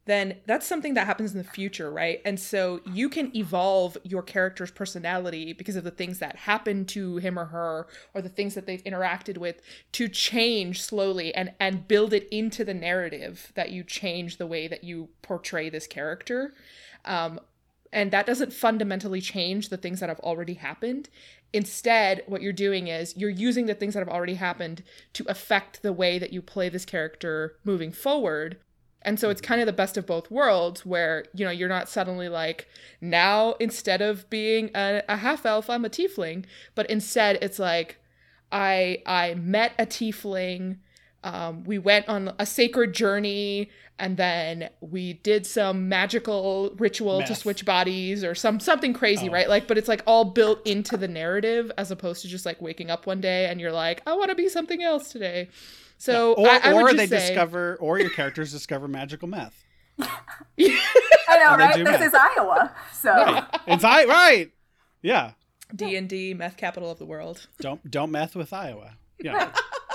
then 0.06 0.38
that's 0.46 0.68
something 0.68 0.94
that 0.94 1.08
happens 1.08 1.32
in 1.32 1.40
the 1.40 1.44
future, 1.44 1.92
right? 1.92 2.22
And 2.26 2.40
so 2.40 2.80
you 2.86 3.10
can 3.10 3.36
evolve 3.36 3.98
your 4.04 4.22
character's 4.22 4.72
personality 4.72 5.52
because 5.54 5.76
of 5.76 5.84
the 5.84 5.92
things 5.92 6.20
that 6.20 6.36
happen 6.36 6.86
to 6.88 7.18
him 7.18 7.40
or 7.40 7.46
her 7.46 7.88
or 8.14 8.22
the 8.22 8.30
things 8.30 8.54
that 8.54 8.68
they've 8.68 8.84
interacted 8.84 9.38
with 9.40 9.62
to 9.94 10.08
change 10.08 10.82
slowly 10.82 11.34
and 11.34 11.54
and 11.60 11.88
build 11.88 12.14
it 12.14 12.28
into 12.30 12.64
the 12.64 12.74
narrative 12.74 13.52
that 13.56 13.72
you 13.72 13.84
change 13.84 14.38
the 14.38 14.48
way 14.48 14.68
that 14.68 14.84
you 14.84 15.10
portray 15.24 15.70
this 15.70 15.88
character. 15.88 16.54
Um, 17.04 17.40
and 17.92 18.12
that 18.12 18.26
doesn't 18.26 18.54
fundamentally 18.54 19.22
change 19.22 19.70
the 19.70 19.78
things 19.78 20.02
that 20.02 20.10
have 20.10 20.20
already 20.20 20.56
happened. 20.56 21.10
Instead, 21.54 22.22
what 22.28 22.42
you're 22.42 22.52
doing 22.52 22.90
is 22.90 23.16
you're 23.16 23.30
using 23.30 23.66
the 23.66 23.74
things 23.74 23.94
that 23.94 24.02
have 24.02 24.10
already 24.10 24.34
happened 24.34 24.84
to 25.14 25.26
affect 25.30 25.82
the 25.82 25.94
way 25.94 26.20
that 26.20 26.34
you 26.34 26.42
play 26.42 26.68
this 26.68 26.84
character 26.84 27.56
moving 27.64 27.94
forward. 27.94 28.58
And 29.06 29.20
so 29.20 29.30
it's 29.30 29.40
kind 29.40 29.62
of 29.62 29.68
the 29.68 29.74
best 29.74 29.96
of 29.96 30.06
both 30.06 30.30
worlds 30.32 30.86
where, 30.86 31.26
you 31.34 31.46
know, 31.46 31.52
you're 31.52 31.70
not 31.70 31.88
suddenly 31.88 32.28
like, 32.28 32.68
now 33.00 33.54
instead 33.60 34.02
of 34.02 34.30
being 34.30 34.72
a, 34.76 35.04
a 35.08 35.18
half 35.18 35.46
elf, 35.46 35.70
I'm 35.70 35.86
a 35.86 35.90
tiefling. 35.90 36.46
But 36.74 36.90
instead 36.90 37.38
it's 37.42 37.60
like, 37.60 38.00
I 38.52 39.02
I 39.06 39.36
met 39.36 39.74
a 39.80 39.86
tiefling. 39.86 40.78
Um, 41.24 41.64
we 41.64 41.78
went 41.78 42.08
on 42.10 42.34
a 42.38 42.46
sacred 42.46 42.94
journey 42.94 43.70
and 43.98 44.18
then 44.18 44.70
we 44.82 45.14
did 45.14 45.46
some 45.46 45.88
magical 45.88 46.74
ritual 46.78 47.24
to 47.24 47.34
switch 47.36 47.64
bodies 47.66 48.24
or 48.24 48.36
some 48.36 48.60
something 48.60 48.94
crazy 48.94 49.30
Oh. 49.30 49.32
right 49.34 49.48
like 49.50 49.68
but 49.68 49.78
it's 49.78 49.88
like 49.88 50.02
all 50.06 50.26
built 50.26 50.66
into 50.68 50.98
the 50.98 51.08
narrative 51.08 51.72
as 51.78 51.92
opposed 51.92 52.22
to 52.24 52.28
just 52.28 52.46
like 52.46 52.62
waking 52.62 52.92
up 52.92 53.08
one 53.08 53.22
day 53.22 53.46
and 53.46 53.62
you're 53.62 53.72
like 53.72 54.02
i 54.06 54.14
want 54.14 54.30
to 54.30 54.36
be 54.36 54.50
something 54.50 54.84
else 54.84 55.12
today 55.12 55.48
so 55.98 56.34
or, 56.34 56.50
I, 56.50 56.58
I 56.58 56.74
or 56.74 56.94
they 56.94 57.08
say, 57.08 57.20
discover, 57.30 57.78
or 57.80 57.98
your 58.00 58.10
characters 58.10 58.52
discover 58.52 58.86
magical 58.90 59.30
meth. 59.30 59.64
I 60.00 60.10
know, 61.40 61.56
right? 61.58 61.76
This 61.76 61.84
math. 61.86 62.02
is 62.02 62.14
Iowa. 62.14 62.76
So 62.94 63.12
Right. 63.14 63.46
It's 63.68 63.84
I 63.86 64.04
right. 64.06 64.52
Yeah. 65.02 65.32
d&d 65.74 66.34
meth 66.34 66.58
capital 66.58 66.92
of 66.92 67.00
the 67.00 67.06
world 67.06 67.48
Don't 67.62 67.90
don't 67.90 68.12
meth 68.12 68.36
with 68.36 68.52
Iowa. 68.52 68.96
Yeah. 69.20 69.52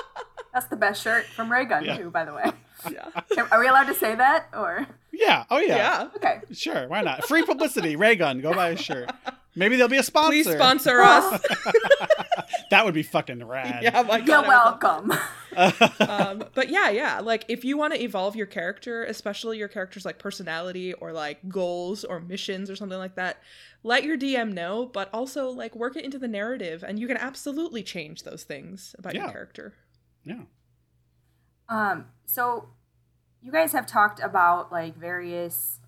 that's 0.54 0.66
the 0.66 0.76
best 0.76 1.02
shirt 1.02 1.26
from 1.26 1.52
Raygun 1.52 1.84
Yeah. 1.84 1.98
too, 1.98 2.10
by 2.10 2.24
the 2.24 2.32
way. 2.34 2.50
Yeah 2.90 3.44
Are 3.50 3.60
we 3.60 3.68
allowed 3.68 3.84
to 3.88 3.94
say 3.94 4.14
that 4.14 4.46
or 4.54 4.86
Yeah. 5.12 5.44
Oh 5.50 5.58
yeah. 5.58 5.76
yeah 5.76 6.08
okay? 6.16 6.40
Sure. 6.52 6.86
Why 6.88 7.02
not? 7.02 7.26
Free 7.26 7.44
publicity. 7.44 7.96
Raygun. 7.96 8.40
Go 8.40 8.52
buy 8.54 8.70
a 8.70 8.76
shirt. 8.76 9.10
Maybe 9.56 9.74
there'll 9.76 9.88
be 9.90 9.96
a 9.98 10.02
sponsor. 10.02 10.30
please 10.30 10.48
sponsor 10.50 11.00
us 11.00 11.42
That 12.70 12.84
would 12.84 12.94
be 12.94 13.02
fucking 13.02 13.44
rad. 13.44 13.82
yeah 13.82 14.02
my 14.02 14.20
God, 14.20 14.26
You're 14.26 14.26
God, 14.26 14.44
I 14.44 14.70
would 14.70 14.82
love 14.82 14.82
welcome. 14.82 15.18
um, 16.08 16.44
but 16.54 16.68
yeah, 16.68 16.88
yeah. 16.90 17.18
Like 17.20 17.44
if 17.48 17.64
you 17.64 17.76
want 17.76 17.92
to 17.94 18.00
evolve 18.02 18.36
your 18.36 18.46
character, 18.46 19.04
especially 19.04 19.58
your 19.58 19.66
character's 19.68 20.04
like 20.04 20.18
personality 20.18 20.92
or 20.94 21.12
like 21.12 21.48
goals 21.48 22.04
or 22.04 22.20
missions 22.20 22.70
or 22.70 22.76
something 22.76 22.98
like 22.98 23.16
that, 23.16 23.38
let 23.82 24.04
your 24.04 24.16
DM 24.16 24.52
know, 24.52 24.86
but 24.86 25.10
also 25.12 25.48
like 25.50 25.74
work 25.74 25.96
it 25.96 26.04
into 26.04 26.18
the 26.18 26.28
narrative 26.28 26.84
and 26.86 26.98
you 27.00 27.08
can 27.08 27.16
absolutely 27.16 27.82
change 27.82 28.22
those 28.22 28.44
things 28.44 28.94
about 28.98 29.14
Yeah. 29.14 29.22
your 29.24 29.32
character. 29.32 29.74
Yeah. 30.24 30.42
Um, 31.70 32.06
so 32.26 32.68
you 33.42 33.52
guys 33.52 33.72
have 33.72 33.86
talked 33.86 34.20
about 34.20 34.70
like 34.70 34.96
various 34.96 35.78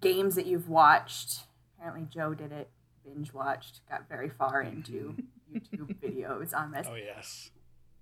games 0.00 0.34
that 0.36 0.46
you've 0.46 0.68
watched. 0.68 1.40
Apparently, 1.76 2.06
Joe 2.10 2.32
did 2.32 2.52
it, 2.52 2.70
binge 3.04 3.32
watched, 3.34 3.80
got 3.90 4.08
very 4.08 4.30
far 4.30 4.62
into 4.62 5.16
YouTube 5.54 5.96
videos 6.00 6.54
on 6.54 6.70
this. 6.70 6.86
Oh 6.90 6.94
yes. 6.94 7.50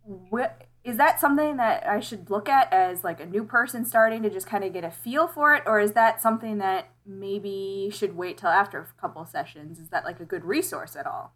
What 0.04 0.66
is 0.84 0.98
that 0.98 1.18
something 1.18 1.56
that 1.56 1.86
I 1.88 1.98
should 2.00 2.28
look 2.28 2.46
at 2.46 2.70
as 2.70 3.02
like 3.02 3.20
a 3.20 3.26
new 3.26 3.42
person 3.42 3.86
starting 3.86 4.22
to 4.22 4.28
just 4.28 4.46
kind 4.46 4.62
of 4.62 4.74
get 4.74 4.84
a 4.84 4.90
feel 4.90 5.26
for 5.26 5.54
it, 5.54 5.62
or 5.64 5.80
is 5.80 5.92
that 5.92 6.20
something 6.20 6.58
that 6.58 6.88
maybe 7.06 7.90
should 7.90 8.14
wait 8.14 8.36
till 8.36 8.50
after 8.50 8.80
a 8.80 9.00
couple 9.00 9.24
sessions? 9.24 9.78
Is 9.78 9.88
that 9.88 10.04
like 10.04 10.20
a 10.20 10.26
good 10.26 10.44
resource 10.44 10.94
at 10.94 11.06
all? 11.06 11.32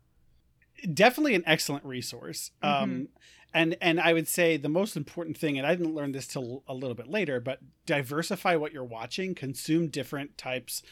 Definitely 0.92 1.34
an 1.34 1.44
excellent 1.46 1.84
resource. 1.86 2.50
Mhm. 2.62 2.82
Um, 2.82 3.08
and 3.54 3.76
and 3.80 4.00
I 4.00 4.12
would 4.12 4.28
say 4.28 4.56
the 4.56 4.68
most 4.68 4.96
important 4.96 5.36
thing, 5.36 5.58
and 5.58 5.66
I 5.66 5.74
didn't 5.74 5.94
learn 5.94 6.12
this 6.12 6.26
till 6.26 6.62
a 6.68 6.74
little 6.74 6.94
bit 6.94 7.08
later, 7.08 7.40
but 7.40 7.60
diversify 7.86 8.56
what 8.56 8.72
you're 8.72 8.84
watching. 8.84 9.34
Consume 9.34 9.88
different 9.88 10.36
types 10.36 10.82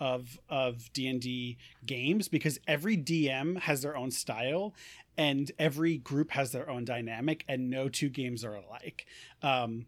of 0.00 0.38
of 0.48 0.92
D 0.92 1.06
and 1.08 1.20
D 1.20 1.58
games 1.84 2.28
because 2.28 2.58
every 2.66 2.96
DM 2.96 3.60
has 3.60 3.82
their 3.82 3.96
own 3.96 4.10
style, 4.10 4.74
and 5.16 5.50
every 5.58 5.98
group 5.98 6.30
has 6.32 6.52
their 6.52 6.68
own 6.70 6.84
dynamic, 6.84 7.44
and 7.48 7.70
no 7.70 7.88
two 7.88 8.08
games 8.08 8.44
are 8.44 8.54
alike. 8.54 9.06
Um, 9.42 9.86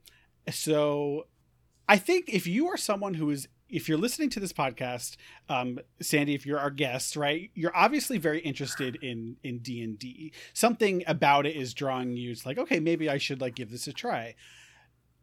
so, 0.50 1.26
I 1.88 1.96
think 1.96 2.28
if 2.28 2.46
you 2.46 2.68
are 2.68 2.76
someone 2.76 3.14
who 3.14 3.30
is 3.30 3.48
if 3.70 3.88
you're 3.88 3.98
listening 3.98 4.30
to 4.30 4.40
this 4.40 4.52
podcast 4.52 5.16
um, 5.48 5.78
sandy 6.00 6.34
if 6.34 6.46
you're 6.46 6.58
our 6.58 6.70
guest 6.70 7.16
right 7.16 7.50
you're 7.54 7.76
obviously 7.76 8.18
very 8.18 8.40
interested 8.40 8.96
in 8.96 9.36
in 9.42 9.58
d&d 9.58 10.32
something 10.52 11.02
about 11.06 11.46
it 11.46 11.56
is 11.56 11.74
drawing 11.74 12.16
you. 12.16 12.30
It's 12.30 12.46
like 12.46 12.58
okay 12.58 12.80
maybe 12.80 13.08
i 13.08 13.18
should 13.18 13.40
like 13.40 13.54
give 13.54 13.70
this 13.70 13.86
a 13.86 13.92
try. 13.92 14.34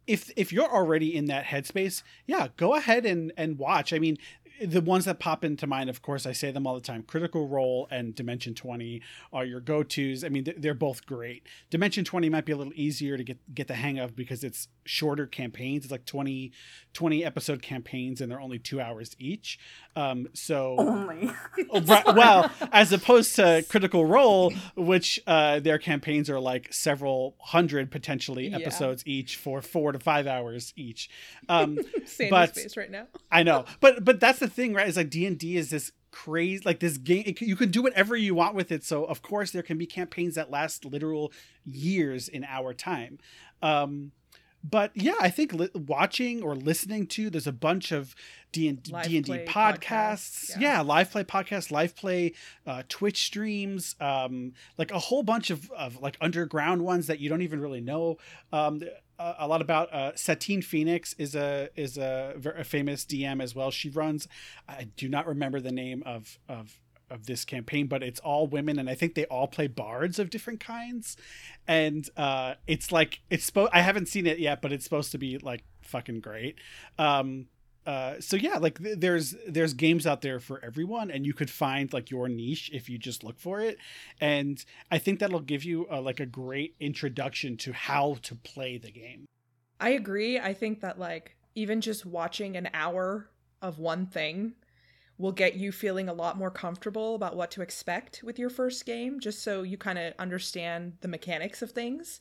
If 0.08 0.32
if 0.36 0.54
you're 0.54 0.72
already 0.72 1.16
in 1.16 1.26
that 1.26 1.46
headspace 1.46 2.04
yeah 2.28 2.50
go 2.58 2.76
ahead 2.76 3.06
and 3.06 3.32
and 3.38 3.58
watch. 3.58 3.94
I 3.94 4.00
mean 4.00 4.18
the 4.64 4.82
ones 4.82 5.06
that 5.06 5.20
pop 5.20 5.44
into 5.44 5.68
mind 5.68 5.90
of 5.90 6.02
course 6.02 6.26
i 6.26 6.32
say 6.32 6.52
them 6.52 6.66
all 6.66 6.76
the 6.76 6.82
time 6.82 7.04
critical 7.04 7.48
role 7.48 7.88
and 7.92 8.16
dimension 8.16 8.54
20 8.54 9.02
are 9.34 9.44
your 9.46 9.60
go-to's 9.60 10.24
i 10.24 10.30
mean 10.30 10.44
they're- 10.46 10.54
they're 10.58 10.74
both 10.74 11.06
great 11.06 11.44
dimension 11.70 12.04
20 12.06 12.30
might 12.30 12.46
be 12.46 12.52
a 12.52 12.58
little 12.58 12.74
easier 12.76 13.18
to 13.18 13.24
get 13.24 13.38
get 13.54 13.68
the 13.68 13.74
hang 13.76 14.00
of 14.00 14.16
because 14.16 14.44
it's 14.44 14.68
shorter 14.86 15.26
campaigns 15.26 15.84
it's 15.86 15.92
like 15.92 16.06
20 16.06 16.52
20 16.94 17.26
episode 17.26 17.62
campaigns 17.62 18.22
and 18.22 18.32
they're 18.32 18.40
only 18.42 18.60
two 18.60 18.80
hours 18.80 19.16
each 19.20 19.60
um 19.96 20.28
so 20.34 20.76
Only. 20.78 21.30
Oh, 21.72 21.82
right, 21.82 22.06
well, 22.16 22.52
as 22.72 22.94
opposed 22.94 23.36
to 23.38 23.66
Critical 23.70 24.06
Role, 24.06 24.54
which 24.76 25.20
uh, 25.26 25.60
their 25.60 25.78
campaigns 25.78 26.30
are 26.30 26.40
like 26.40 26.72
several 26.74 27.36
hundred 27.40 27.92
potentially 27.92 28.48
Yeah. 28.50 28.58
episodes 28.58 29.04
each 29.06 29.36
for 29.38 29.62
four 29.62 29.92
to 29.92 30.00
five 30.00 30.28
hours 30.28 30.74
each. 30.78 31.10
Um, 31.50 31.78
Sandy's 32.06 32.30
But- 32.30 32.56
face 32.56 32.78
right 32.78 32.92
now. 32.92 33.08
I 33.32 33.44
know, 33.44 33.66
but 33.80 34.06
but 34.06 34.20
that's 34.20 34.40
the 34.40 34.45
thing, 34.48 34.74
right? 34.74 34.88
Is 34.88 34.98
like 34.98 35.10
D 35.10 35.26
and 35.26 35.38
D 35.38 35.58
is 35.58 35.70
this 35.70 35.92
crazy, 36.12 36.62
like 36.66 36.80
this 36.80 36.98
game. 36.98 37.24
It, 37.26 37.42
you 37.42 37.56
can 37.56 37.72
do 37.72 37.82
whatever 37.82 38.16
you 38.16 38.34
want 38.36 38.56
with 38.56 38.72
it. 38.72 38.84
So 38.84 39.04
of 39.06 39.22
course 39.22 39.52
there 39.52 39.64
can 39.64 39.78
be 39.78 39.86
campaigns 39.86 40.36
that 40.36 40.50
last 40.50 40.86
literal 40.86 41.32
years 41.66 42.28
in 42.28 42.44
our 42.46 42.74
time. 42.74 43.20
Um, 43.62 44.12
but 44.68 44.92
yeah, 44.96 45.14
I 45.20 45.30
think 45.30 45.54
li- 45.54 45.70
watching 45.76 46.42
or 46.42 46.56
listening 46.56 47.06
to 47.08 47.30
there's 47.30 47.46
a 47.46 47.52
bunch 47.52 47.92
of 47.92 48.16
D 48.52 48.68
and 48.68 48.82
D 48.82 48.92
and 48.96 49.04
D 49.04 49.22
play 49.24 49.46
podcasts. 49.46 49.80
podcasts, 49.80 50.50
Yeah. 50.60 50.76
yeah. 50.78 50.82
live 50.82 51.12
play 51.12 51.24
podcasts, 51.24 51.70
live 51.70 51.96
play, 51.96 52.34
uh, 52.66 52.82
Twitch 52.90 53.24
streams, 53.26 53.96
um, 54.00 54.54
like 54.80 54.92
a 54.92 54.98
whole 54.98 55.22
bunch 55.22 55.52
of, 55.52 55.70
of 55.72 56.02
like 56.02 56.18
underground 56.20 56.84
ones 56.84 57.06
that 57.08 57.20
you 57.20 57.30
don't 57.30 57.44
even 57.44 57.60
really 57.60 57.82
know 57.82 58.18
um, 58.52 58.82
a, 59.20 59.36
a 59.40 59.48
lot 59.48 59.62
about. 59.62 59.94
Uh, 59.94 60.16
Satine 60.16 60.62
Phoenix 60.62 61.14
is 61.18 61.36
a 61.36 61.70
is 61.76 61.98
a, 61.98 62.36
a 62.58 62.64
famous 62.64 63.06
DM 63.06 63.42
as 63.42 63.56
well. 63.56 63.72
She 63.72 63.90
runs. 63.90 64.28
I 64.68 64.88
do 64.98 65.10
not 65.10 65.28
remember 65.28 65.60
the 65.60 65.72
name 65.72 66.04
of 66.06 66.40
of 66.48 66.80
of 67.10 67.26
this 67.28 67.46
campaign, 67.46 67.88
but 67.88 68.02
it's 68.04 68.20
all 68.20 68.48
women, 68.48 68.80
and 68.80 68.90
I 68.90 68.96
think 68.96 69.16
they 69.16 69.26
all 69.26 69.48
play 69.48 69.68
bards 69.68 70.20
of 70.20 70.30
different 70.30 70.60
kinds. 70.60 71.18
And 71.68 72.10
uh, 72.18 72.56
it's 72.68 72.92
like 72.92 73.22
it's 73.30 73.46
supposed. 73.46 73.72
I 73.74 73.82
haven't 73.82 74.08
seen 74.08 74.26
it 74.28 74.40
yet, 74.40 74.62
but 74.62 74.72
it's 74.72 74.84
supposed 74.84 75.12
to 75.12 75.18
be 75.18 75.38
like 75.38 75.64
fucking 75.82 76.20
great. 76.20 76.56
Um, 76.98 77.48
uh, 77.86 78.16
so 78.20 78.36
yeah, 78.36 78.58
like 78.58 78.82
th- 78.82 78.98
there's 79.00 79.36
there's 79.48 79.74
games 79.74 80.08
out 80.08 80.22
there 80.22 80.40
for 80.40 80.60
everyone, 80.64 81.12
and 81.12 81.26
you 81.26 81.34
could 81.34 81.50
find 81.50 81.94
like 81.94 82.10
your 82.10 82.28
niche 82.28 82.72
if 82.74 82.90
you 82.90 82.98
just 82.98 83.24
look 83.24 83.40
for 83.40 83.60
it. 83.60 83.78
And 84.20 84.64
I 84.92 84.98
think 84.98 85.20
that'll 85.20 85.40
give 85.40 85.64
you 85.64 85.88
uh, 85.92 86.02
like 86.02 86.20
a 86.20 86.26
great 86.26 86.76
introduction 86.80 87.58
to 87.58 87.74
how 87.74 88.18
to 88.24 88.36
play 88.36 88.78
the 88.78 88.92
game. 88.92 89.26
I 89.80 89.90
agree. 89.90 90.40
I 90.40 90.54
think 90.54 90.82
that 90.82 90.98
like 90.98 91.36
even 91.54 91.82
just 91.82 92.06
watching 92.06 92.56
an 92.58 92.70
hour 92.74 93.30
of 93.62 93.78
one 93.78 94.08
thing 94.08 94.54
will 95.18 95.32
get 95.32 95.56
you 95.56 95.72
feeling 95.72 96.10
a 96.10 96.14
lot 96.14 96.38
more 96.38 96.52
comfortable 96.52 97.16
about 97.16 97.36
what 97.36 97.52
to 97.52 97.62
expect 97.62 98.22
with 98.24 98.38
your 98.38 98.50
first 98.50 98.86
game, 98.86 99.20
just 99.20 99.42
so 99.44 99.62
you 99.62 99.78
kind 99.78 99.98
of 99.98 100.14
understand 100.20 100.94
the 101.02 101.08
mechanics 101.08 101.62
of 101.62 101.72
things. 101.72 102.20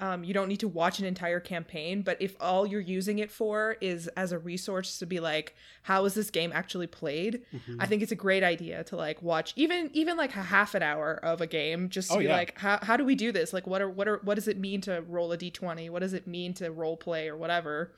Um, 0.00 0.24
you 0.24 0.34
don't 0.34 0.48
need 0.48 0.58
to 0.58 0.66
watch 0.66 0.98
an 0.98 1.04
entire 1.04 1.38
campaign, 1.38 2.02
but 2.02 2.16
if 2.20 2.34
all 2.40 2.66
you're 2.66 2.80
using 2.80 3.20
it 3.20 3.30
for 3.30 3.76
is 3.80 4.08
as 4.16 4.32
a 4.32 4.38
resource 4.40 4.98
to 4.98 5.06
be 5.06 5.20
like, 5.20 5.54
how 5.82 6.04
is 6.04 6.14
this 6.14 6.30
game 6.30 6.50
actually 6.52 6.88
played? 6.88 7.42
Mm-hmm. 7.54 7.80
I 7.80 7.86
think 7.86 8.02
it's 8.02 8.10
a 8.10 8.16
great 8.16 8.42
idea 8.42 8.82
to 8.84 8.96
like 8.96 9.22
watch 9.22 9.52
even 9.54 9.90
even 9.92 10.16
like 10.16 10.34
a 10.34 10.42
half 10.42 10.74
an 10.74 10.82
hour 10.82 11.14
of 11.22 11.40
a 11.40 11.46
game 11.46 11.90
just 11.90 12.08
to 12.10 12.16
Oh, 12.16 12.18
be 12.18 12.24
yeah. 12.24 12.36
like 12.36 12.58
how, 12.58 12.80
how 12.82 12.96
do 12.96 13.04
we 13.04 13.14
do 13.14 13.30
this 13.30 13.52
like 13.52 13.68
what 13.68 13.80
are 13.80 13.88
what 13.88 14.08
are 14.08 14.18
what 14.24 14.34
does 14.34 14.48
it 14.48 14.58
mean 14.58 14.80
to 14.80 15.02
roll 15.08 15.30
a 15.30 15.38
d20 15.38 15.88
what 15.90 16.00
does 16.00 16.12
it 16.12 16.26
mean 16.26 16.54
to 16.54 16.72
role 16.72 16.96
play 16.96 17.28
or 17.28 17.36
whatever 17.36 17.92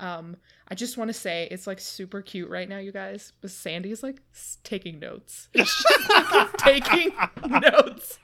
um 0.00 0.36
I 0.68 0.74
just 0.74 0.96
want 0.96 1.08
to 1.08 1.14
say 1.14 1.46
it's 1.52 1.66
like 1.68 1.78
super 1.78 2.20
cute 2.22 2.50
right 2.50 2.68
now 2.68 2.78
you 2.78 2.90
guys 2.90 3.32
but 3.40 3.50
Sandy's 3.52 4.02
like 4.02 4.20
taking 4.64 4.98
notes 4.98 5.48
taking 6.58 7.12
notes 7.48 8.18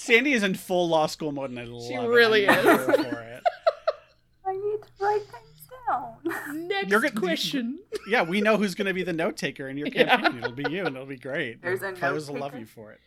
Sandy 0.00 0.32
is 0.32 0.42
in 0.42 0.54
full 0.54 0.88
law 0.88 1.06
school 1.06 1.30
mode, 1.30 1.50
and 1.50 1.58
I 1.60 1.64
love 1.64 1.86
She 1.86 1.94
it. 1.94 2.00
really 2.08 2.48
I'm 2.48 2.58
is. 2.66 2.84
for 2.86 2.92
it. 3.20 3.42
I 4.46 4.52
need 4.52 4.78
to 4.80 4.88
write 5.04 5.20
things 5.22 5.68
down. 5.88 6.68
next 6.68 6.88
You're 6.90 7.00
good- 7.00 7.14
question 7.16 7.78
Yeah, 8.08 8.22
we 8.22 8.40
know 8.40 8.56
who's 8.56 8.74
going 8.74 8.86
to 8.86 8.94
be 8.94 9.02
the 9.02 9.12
note 9.12 9.36
taker 9.36 9.68
in 9.68 9.76
your 9.76 9.88
Yeah. 9.88 10.16
campaign. 10.16 10.38
It'll 10.38 10.52
be 10.52 10.64
you, 10.70 10.86
and 10.86 10.96
it'll 10.96 11.06
be 11.06 11.18
great. 11.18 11.60
There's 11.62 11.82
a 11.82 11.92
Players 11.92 12.28
will 12.28 12.36
note 12.36 12.40
love 12.42 12.58
you 12.58 12.64
for 12.66 12.92
it. 12.92 13.00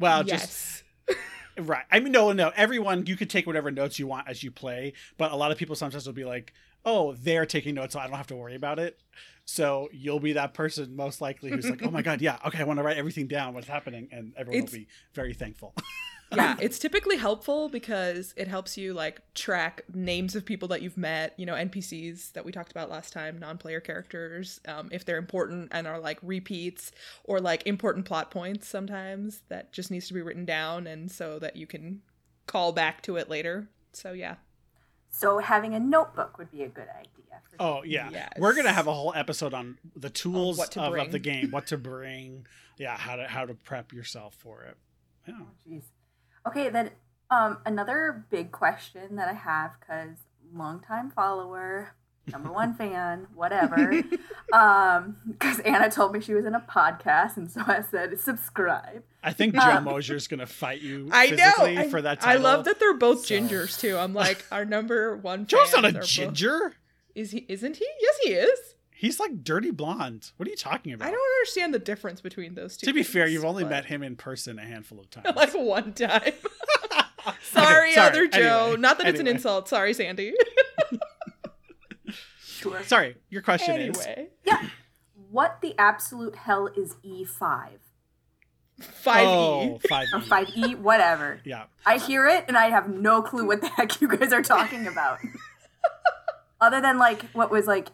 Well, 0.00 0.24
just 0.24 0.84
yes 1.08 1.18
right. 1.58 1.84
I 1.92 2.00
mean, 2.00 2.12
no, 2.12 2.32
no. 2.32 2.50
Everyone, 2.56 3.04
you 3.04 3.14
could 3.16 3.28
take 3.28 3.46
whatever 3.46 3.70
notes 3.70 3.98
you 3.98 4.06
want 4.06 4.26
as 4.28 4.42
you 4.42 4.50
play, 4.50 4.94
but 5.18 5.32
a 5.32 5.36
lot 5.36 5.52
of 5.52 5.58
people 5.58 5.76
sometimes 5.76 6.06
will 6.06 6.14
be 6.14 6.24
like, 6.24 6.54
"Oh, 6.86 7.12
they're 7.12 7.44
taking 7.44 7.74
notes, 7.74 7.92
so 7.92 8.00
I 8.00 8.06
don't 8.06 8.16
have 8.16 8.28
to 8.28 8.36
worry 8.36 8.54
about 8.54 8.78
it." 8.78 8.98
So 9.44 9.90
you'll 9.92 10.18
be 10.20 10.32
that 10.32 10.54
person 10.54 10.96
most 10.96 11.20
likely 11.20 11.50
who's 11.50 11.68
like, 11.68 11.82
"Oh 11.84 11.90
my 11.90 12.00
god, 12.08 12.22
yeah, 12.22 12.38
okay, 12.46 12.60
I 12.60 12.64
want 12.64 12.78
to 12.78 12.82
write 12.82 12.96
everything 12.96 13.26
down. 13.26 13.52
What's 13.52 13.68
happening?" 13.68 14.08
And 14.12 14.32
everyone 14.36 14.62
It's- 14.64 14.72
will 14.72 14.78
be 14.80 14.88
very 15.12 15.34
thankful. 15.34 15.74
Yeah 16.34 16.56
it's 16.60 16.78
typically 16.78 17.16
helpful 17.16 17.68
because 17.68 18.34
it 18.36 18.48
helps 18.48 18.76
you 18.76 18.92
like 18.94 19.20
track 19.34 19.82
names 19.92 20.34
of 20.36 20.44
people 20.44 20.68
that 20.68 20.82
you've 20.82 20.96
met 20.96 21.34
you 21.38 21.46
know 21.46 21.54
npcs 21.54 22.32
that 22.32 22.44
we 22.44 22.52
talked 22.52 22.70
about 22.70 22.90
last 22.90 23.12
time 23.12 23.38
non-player 23.38 23.80
characters 23.80 24.60
um, 24.68 24.88
if 24.92 25.04
they're 25.04 25.18
important 25.18 25.68
and 25.72 25.86
are 25.86 25.98
like 26.00 26.18
repeats 26.22 26.92
or 27.24 27.40
like 27.40 27.66
important 27.66 28.04
plot 28.06 28.30
points 28.30 28.68
sometimes 28.68 29.42
that 29.48 29.72
just 29.72 29.90
needs 29.90 30.08
to 30.08 30.14
be 30.14 30.22
written 30.22 30.44
down 30.44 30.86
and 30.86 31.10
so 31.10 31.38
that 31.38 31.56
you 31.56 31.66
can 31.66 32.00
call 32.46 32.72
back 32.72 33.02
to 33.02 33.16
it 33.16 33.28
later 33.28 33.68
so 33.92 34.12
yeah 34.12 34.36
So 35.10 35.38
having 35.38 35.74
a 35.74 35.80
notebook 35.80 36.38
would 36.38 36.50
be 36.50 36.62
a 36.62 36.68
good 36.68 36.88
idea. 36.88 37.08
For 37.50 37.56
Oh 37.60 37.82
yeah, 37.84 38.08
Yes. 38.10 38.32
we're 38.38 38.54
gonna 38.54 38.72
have 38.72 38.86
a 38.86 38.94
whole 38.94 39.12
episode 39.14 39.52
on 39.52 39.76
the 39.94 40.08
tools 40.08 40.56
what 40.56 40.70
to 40.72 40.80
of, 40.80 40.94
of 40.96 41.12
the 41.12 41.18
game, 41.18 41.50
what 41.50 41.66
to 41.72 41.76
bring, 41.76 42.46
yeah, 42.78 42.96
how 42.96 43.16
to 43.16 43.26
how 43.26 43.44
to 43.44 43.54
prep 43.54 43.92
yourself 43.92 44.34
for 44.34 44.62
it. 44.62 44.76
Yeah. 45.28 45.34
Jeez. 45.68 45.82
Okay, 46.46 46.68
then 46.70 46.90
um, 47.30 47.58
another 47.66 48.24
big 48.30 48.52
question 48.52 49.16
that 49.16 49.28
I 49.28 49.32
have 49.34 49.76
because 49.80 50.16
longtime 50.54 51.10
follower, 51.10 51.94
number 52.30 52.52
one 52.52 52.74
fan, 52.80 53.26
whatever. 53.34 54.02
um, 54.52 55.16
because 55.28 55.60
Anna 55.60 55.90
told 55.90 56.12
me 56.12 56.20
she 56.20 56.34
was 56.34 56.44
in 56.44 56.54
a 56.54 56.60
podcast, 56.60 57.36
and 57.36 57.50
so 57.50 57.62
I 57.66 57.82
said 57.90 58.18
subscribe. 58.20 59.02
I 59.22 59.32
think 59.32 59.54
Joe 59.54 59.60
Um, 59.60 59.84
Mosier's 59.84 60.26
gonna 60.26 60.46
fight 60.46 60.80
you 60.82 61.08
i 61.12 61.26
know 61.30 61.36
physically 61.36 61.78
I, 61.78 61.88
for 61.88 62.02
that 62.02 62.26
I 62.26 62.34
love 62.36 62.64
that 62.64 62.80
they're 62.80 62.94
both 62.94 63.24
So- 63.24 63.36
gingers 63.36 63.78
too 63.78 63.96
i'm 63.96 64.12
like 64.14 64.44
our 64.50 64.64
number 64.64 65.16
one 65.16 65.46
Joe's 65.46 65.72
not 65.72 65.84
a 65.84 65.88
are 65.88 65.92
both- 65.92 66.04
ginger. 66.04 66.72
is 67.14 67.30
he 67.30 67.46
isn't 67.48 67.76
he 67.76 67.86
yes 68.00 68.18
he 68.24 68.30
is 68.32 68.71
He's 69.02 69.18
like 69.18 69.42
dirty 69.42 69.72
blonde. 69.72 70.30
What 70.36 70.46
are 70.46 70.50
you 70.52 70.56
talking 70.56 70.92
about? 70.92 71.08
I 71.08 71.10
don't 71.10 71.20
understand 71.40 71.74
the 71.74 71.80
difference 71.80 72.20
between 72.20 72.54
those 72.54 72.76
two. 72.76 72.86
to 72.86 72.92
be 72.92 73.02
fair, 73.02 73.26
you've 73.26 73.44
only 73.44 73.64
but- 73.64 73.70
met 73.70 73.84
him 73.86 74.00
in 74.04 74.14
person 74.14 74.60
a 74.60 74.62
handful 74.64 75.00
of 75.00 75.10
times. 75.10 75.34
like 75.34 75.52
one 75.54 75.92
time. 75.92 76.20
sorry, 77.42 77.94
sorry. 77.94 77.96
other 77.96 78.28
Joe. 78.28 78.66
Anyway, 78.66 78.80
Not 78.80 78.98
that 78.98 79.08
it's 79.08 79.18
an 79.18 79.26
insult. 79.26 79.68
Sorry, 79.68 79.92
Sandy. 79.92 80.34
Sure. 82.40 82.80
Sorry, 82.84 83.16
your 83.28 83.42
question 83.42 83.74
is 83.80 83.98
anyway, 84.06 84.28
Yeah. 84.44 84.68
What 85.32 85.58
the 85.62 85.74
absolute 85.78 86.36
hell 86.36 86.68
is 86.68 86.94
E 87.02 87.24
E5? 87.24 87.70
5e. 88.80 89.24
Oh, 89.24 89.80
5e. 89.90 90.12
or 90.12 90.18
5e, 90.20 90.76
whatever. 90.78 91.40
Yeah. 91.44 91.64
I 91.84 91.98
hear 91.98 92.28
it 92.28 92.44
and 92.46 92.56
I 92.56 92.70
have 92.70 92.88
no 92.88 93.20
clue 93.20 93.46
what 93.48 93.62
the 93.62 93.66
heck 93.68 94.00
you 94.00 94.06
guys 94.06 94.32
are 94.32 94.42
talking 94.42 94.86
about. 94.86 95.18
Other 96.60 96.80
than 96.80 96.98
like 96.98 97.22
what 97.32 97.50
was 97.50 97.66
like 97.66 97.88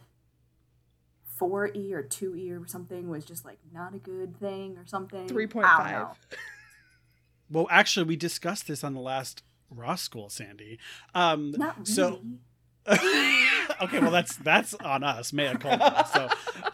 4e 1.39 1.93
or 1.93 2.03
2e 2.03 2.51
or 2.51 2.67
something 2.67 3.09
was 3.09 3.25
just 3.25 3.45
like 3.45 3.59
not 3.73 3.95
a 3.95 3.99
good 3.99 4.39
thing 4.39 4.77
or 4.77 4.87
something. 4.87 5.27
3.5. 5.29 6.15
Well, 7.51 7.67
actually, 7.71 8.05
we 8.05 8.17
discussed 8.17 8.69
this 8.69 8.85
on 8.85 8.93
the 8.93 9.01
last 9.01 9.43
Ross 9.71 10.03
School, 10.03 10.29
Sandy. 10.29 10.79
Um, 11.15 11.53
Not 11.57 11.77
really. 11.79 11.87
so 11.87 12.21
okay, 12.89 14.01
well 14.01 14.11
that's 14.11 14.37
that's 14.37 14.73
on 14.75 15.05
us, 15.05 15.33
mea 15.33 15.55
culpa. 15.59 16.07
So, 16.13 16.29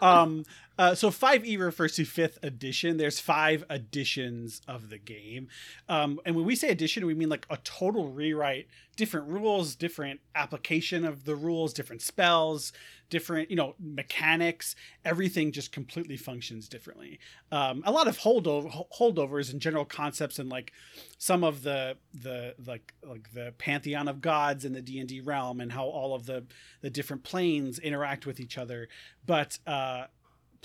um, 0.05 0.45
uh, 0.77 0.95
so 0.95 1.11
five 1.11 1.45
E 1.45 1.57
refers 1.57 1.95
to 1.95 2.05
fifth 2.05 2.37
edition. 2.43 2.97
There's 2.97 3.19
five 3.19 3.63
editions 3.69 4.61
of 4.67 4.89
the 4.89 4.97
game, 4.97 5.47
um, 5.87 6.19
and 6.25 6.35
when 6.35 6.45
we 6.45 6.55
say 6.55 6.69
edition, 6.69 7.05
we 7.05 7.13
mean 7.13 7.29
like 7.29 7.45
a 7.49 7.57
total 7.57 8.09
rewrite, 8.09 8.67
different 8.95 9.27
rules, 9.27 9.75
different 9.75 10.19
application 10.33 11.05
of 11.05 11.25
the 11.25 11.35
rules, 11.35 11.73
different 11.73 12.01
spells, 12.01 12.73
different 13.09 13.49
you 13.49 13.55
know 13.55 13.75
mechanics. 13.79 14.75
Everything 15.03 15.51
just 15.51 15.71
completely 15.71 16.17
functions 16.17 16.67
differently. 16.67 17.19
Um, 17.51 17.83
a 17.85 17.91
lot 17.91 18.07
of 18.07 18.19
holdover 18.19 18.87
holdovers 18.97 19.51
and 19.51 19.61
general 19.61 19.85
concepts 19.85 20.39
and 20.39 20.49
like 20.49 20.73
some 21.17 21.43
of 21.43 21.63
the 21.63 21.97
the 22.13 22.55
like 22.65 22.93
like 23.03 23.31
the 23.33 23.53
pantheon 23.57 24.07
of 24.07 24.21
gods 24.21 24.65
in 24.65 24.73
the 24.73 24.81
D&D 24.81 25.21
realm 25.21 25.61
and 25.61 25.71
how 25.71 25.85
all 25.85 26.13
of 26.13 26.25
the 26.25 26.45
the 26.81 26.89
different 26.89 27.23
planes 27.23 27.79
interact 27.79 28.25
with 28.25 28.39
each 28.39 28.57
other 28.57 28.87
but 29.25 29.57
uh 29.65 30.05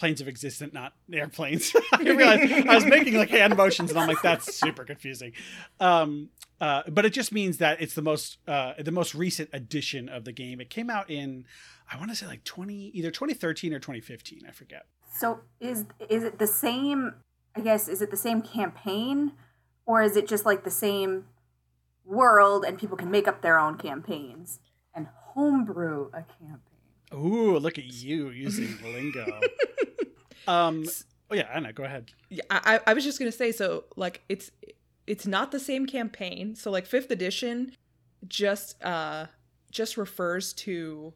planes 0.00 0.20
of 0.20 0.26
existence 0.26 0.72
not 0.72 0.94
airplanes 1.12 1.72
I 1.92 2.02
realized 2.02 2.66
I 2.66 2.74
was 2.74 2.86
making 2.86 3.14
like 3.14 3.30
hand 3.30 3.56
motions 3.56 3.90
and 3.90 3.98
I'm 3.98 4.08
like 4.08 4.22
that's 4.22 4.54
super 4.54 4.84
confusing 4.84 5.32
um 5.78 6.30
uh 6.60 6.82
but 6.88 7.04
it 7.04 7.12
just 7.12 7.32
means 7.32 7.58
that 7.58 7.80
it's 7.80 7.94
the 7.94 8.02
most 8.02 8.38
uh 8.48 8.72
the 8.78 8.92
most 8.92 9.14
recent 9.14 9.50
edition 9.52 10.08
of 10.08 10.24
the 10.24 10.32
game 10.32 10.60
it 10.60 10.70
came 10.70 10.90
out 10.90 11.10
in 11.10 11.44
I 11.92 11.98
want 11.98 12.10
to 12.10 12.16
say 12.16 12.26
like 12.26 12.44
20 12.44 12.90
either 12.94 13.10
2013 13.10 13.74
or 13.74 13.78
2015 13.78 14.42
I 14.48 14.52
forget 14.52 14.86
So 15.12 15.40
is 15.60 15.84
is 16.08 16.24
it 16.24 16.38
the 16.38 16.46
same? 16.46 17.14
I 17.54 17.60
guess 17.60 17.88
is 17.88 18.00
it 18.00 18.10
the 18.10 18.16
same 18.16 18.42
campaign, 18.42 19.32
or 19.84 20.02
is 20.02 20.16
it 20.16 20.28
just 20.28 20.46
like 20.46 20.64
the 20.64 20.70
same 20.70 21.26
world 22.04 22.64
and 22.64 22.78
people 22.78 22.96
can 22.96 23.10
make 23.10 23.28
up 23.28 23.42
their 23.42 23.58
own 23.58 23.76
campaigns 23.76 24.60
and 24.94 25.08
homebrew 25.34 26.08
a 26.12 26.22
campaign? 26.38 26.69
Ooh, 27.14 27.58
look 27.58 27.78
at 27.78 27.84
you 27.84 28.30
using 28.30 28.76
lingo. 28.82 29.40
um, 30.48 30.84
oh 31.30 31.34
yeah, 31.34 31.48
Anna, 31.52 31.72
go 31.72 31.84
ahead. 31.84 32.12
Yeah, 32.28 32.42
I, 32.50 32.80
I 32.86 32.94
was 32.94 33.04
just 33.04 33.18
gonna 33.18 33.32
say 33.32 33.52
so 33.52 33.84
like 33.96 34.22
it's 34.28 34.50
it's 35.06 35.26
not 35.26 35.50
the 35.50 35.58
same 35.58 35.86
campaign 35.86 36.54
so 36.54 36.70
like 36.70 36.86
fifth 36.86 37.10
edition 37.10 37.72
just 38.28 38.80
uh 38.84 39.26
just 39.70 39.96
refers 39.96 40.52
to 40.52 41.12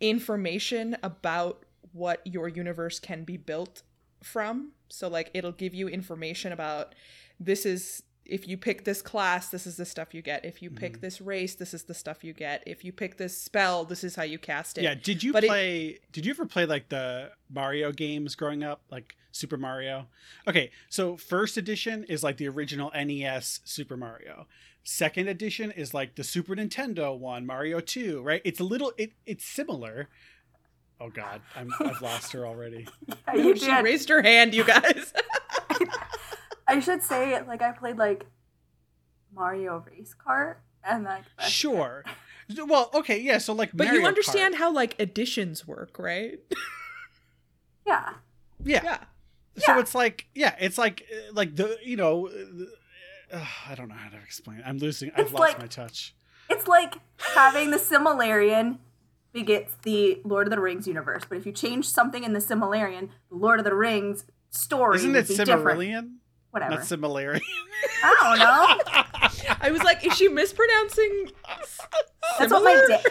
information 0.00 0.96
about 1.02 1.64
what 1.92 2.20
your 2.24 2.48
universe 2.48 2.98
can 2.98 3.24
be 3.24 3.36
built 3.36 3.82
from 4.22 4.72
so 4.88 5.08
like 5.08 5.30
it'll 5.34 5.52
give 5.52 5.74
you 5.74 5.88
information 5.88 6.52
about 6.52 6.94
this 7.38 7.64
is 7.64 8.02
if 8.28 8.46
you 8.46 8.56
pick 8.56 8.84
this 8.84 9.00
class 9.02 9.48
this 9.48 9.66
is 9.66 9.76
the 9.76 9.84
stuff 9.86 10.14
you 10.14 10.20
get 10.22 10.44
if 10.44 10.62
you 10.62 10.70
pick 10.70 10.92
mm-hmm. 10.92 11.00
this 11.00 11.20
race 11.20 11.54
this 11.54 11.72
is 11.72 11.84
the 11.84 11.94
stuff 11.94 12.22
you 12.22 12.32
get 12.32 12.62
if 12.66 12.84
you 12.84 12.92
pick 12.92 13.16
this 13.16 13.36
spell 13.36 13.84
this 13.84 14.04
is 14.04 14.14
how 14.14 14.22
you 14.22 14.38
cast 14.38 14.78
it 14.78 14.82
Yeah, 14.82 14.94
did 14.94 15.22
you 15.22 15.32
But 15.32 15.44
it- 15.44 15.48
play? 15.48 15.98
did 16.12 16.26
you 16.26 16.30
ever 16.30 16.46
play 16.46 16.66
like 16.66 16.88
the 16.90 17.30
Mario 17.50 17.90
games 17.92 18.34
growing 18.34 18.62
up, 18.62 18.82
like 18.90 19.16
Super 19.32 19.56
Mario? 19.56 20.06
Okay, 20.46 20.70
so 20.88 21.16
first 21.16 21.56
edition 21.56 22.04
is 22.04 22.22
like 22.22 22.36
the 22.36 22.48
original 22.48 22.90
NES 22.94 23.60
Super 23.64 23.96
Mario. 23.96 24.46
Second 24.84 25.28
edition 25.28 25.70
is 25.70 25.92
like 25.94 26.14
the 26.14 26.24
Super 26.24 26.54
Nintendo 26.56 27.16
one, 27.18 27.44
Mario 27.46 27.80
Two. 27.80 28.22
Right? 28.22 28.40
It's 28.44 28.60
a 28.60 28.64
little. 28.64 28.92
It 28.96 29.12
it's 29.26 29.44
similar. 29.44 30.08
Oh 31.00 31.10
God, 31.10 31.40
I'm, 31.54 31.72
I've 31.80 32.00
lost 32.02 32.32
her 32.32 32.46
already. 32.46 32.86
You 33.34 33.54
she 33.56 33.66
did. 33.66 33.84
raised 33.84 34.08
her 34.08 34.22
hand 34.22 34.54
you 34.54 34.64
guys 34.64 35.12
I 36.68 36.80
should 36.80 37.02
say 37.02 37.40
like 37.46 37.62
I 37.62 37.72
played 37.72 37.96
like 37.96 38.26
Mario 39.34 39.84
Race 39.90 40.14
car 40.14 40.60
and 40.84 41.04
like 41.04 41.24
Sure. 41.40 42.04
Well, 42.66 42.90
okay, 42.94 43.18
yeah. 43.20 43.38
So 43.38 43.52
like, 43.52 43.70
but 43.74 43.86
Mario 43.86 44.00
you 44.02 44.06
understand 44.06 44.54
Kart- 44.54 44.58
how 44.58 44.72
like 44.72 44.94
additions 45.00 45.66
work 45.66 45.98
right 45.98 46.38
Yeah. 47.86 48.14
yeah. 48.64 48.80
yeah 48.84 48.98
So 49.56 49.72
Yeah. 49.74 49.80
it's 49.80 49.94
like, 49.94 50.26
yeah, 50.34 50.54
it's 50.60 50.78
like, 50.78 51.04
uh, 51.12 51.32
like 51.32 51.56
the, 51.56 51.78
you 51.82 51.96
know, 51.96 52.28
uh, 53.32 53.44
I 53.68 53.74
don't 53.74 53.88
know 53.88 53.94
how 53.94 54.10
to 54.10 54.16
explain. 54.18 54.58
it. 54.58 54.64
I'm 54.66 54.78
losing. 54.78 55.10
I've 55.14 55.26
It's 55.26 55.32
lost 55.32 55.40
like- 55.54 55.58
my 55.58 55.66
touch. 55.66 56.14
It's 56.50 56.66
like 56.66 56.94
having 57.34 57.70
the 57.70 57.76
Similarian 57.76 58.78
begets 59.34 59.74
the 59.82 60.18
Lord 60.24 60.46
of 60.46 60.50
the 60.50 60.58
Rings 60.60 60.86
universe. 60.88 61.24
But 61.28 61.36
if 61.36 61.44
you 61.44 61.52
change 61.52 61.86
something 61.86 62.24
in 62.24 62.32
the 62.32 62.38
Similarian, 62.40 63.10
the 63.28 63.36
Lord 63.36 63.58
of 63.60 63.64
the 63.66 63.74
Rings 63.74 64.24
story 64.50 64.96
Isn't 64.96 65.14
it 65.14 65.28
be 65.28 65.36
different. 65.36 66.18
Silmarillion? 66.48 66.52
Whatever. 66.52 66.74
Not 66.74 66.80
similarian. 66.84 67.42
I 68.04 68.16
don't 68.20 68.38
know. 68.38 69.56
I 69.60 69.70
was 69.70 69.82
like, 69.82 70.04
is 70.06 70.16
she 70.16 70.28
mispronouncing? 70.28 71.30
That's 72.38 72.52
what 72.52 72.62
my 72.64 72.74
Similar? 72.74 72.88
dad. 72.88 73.02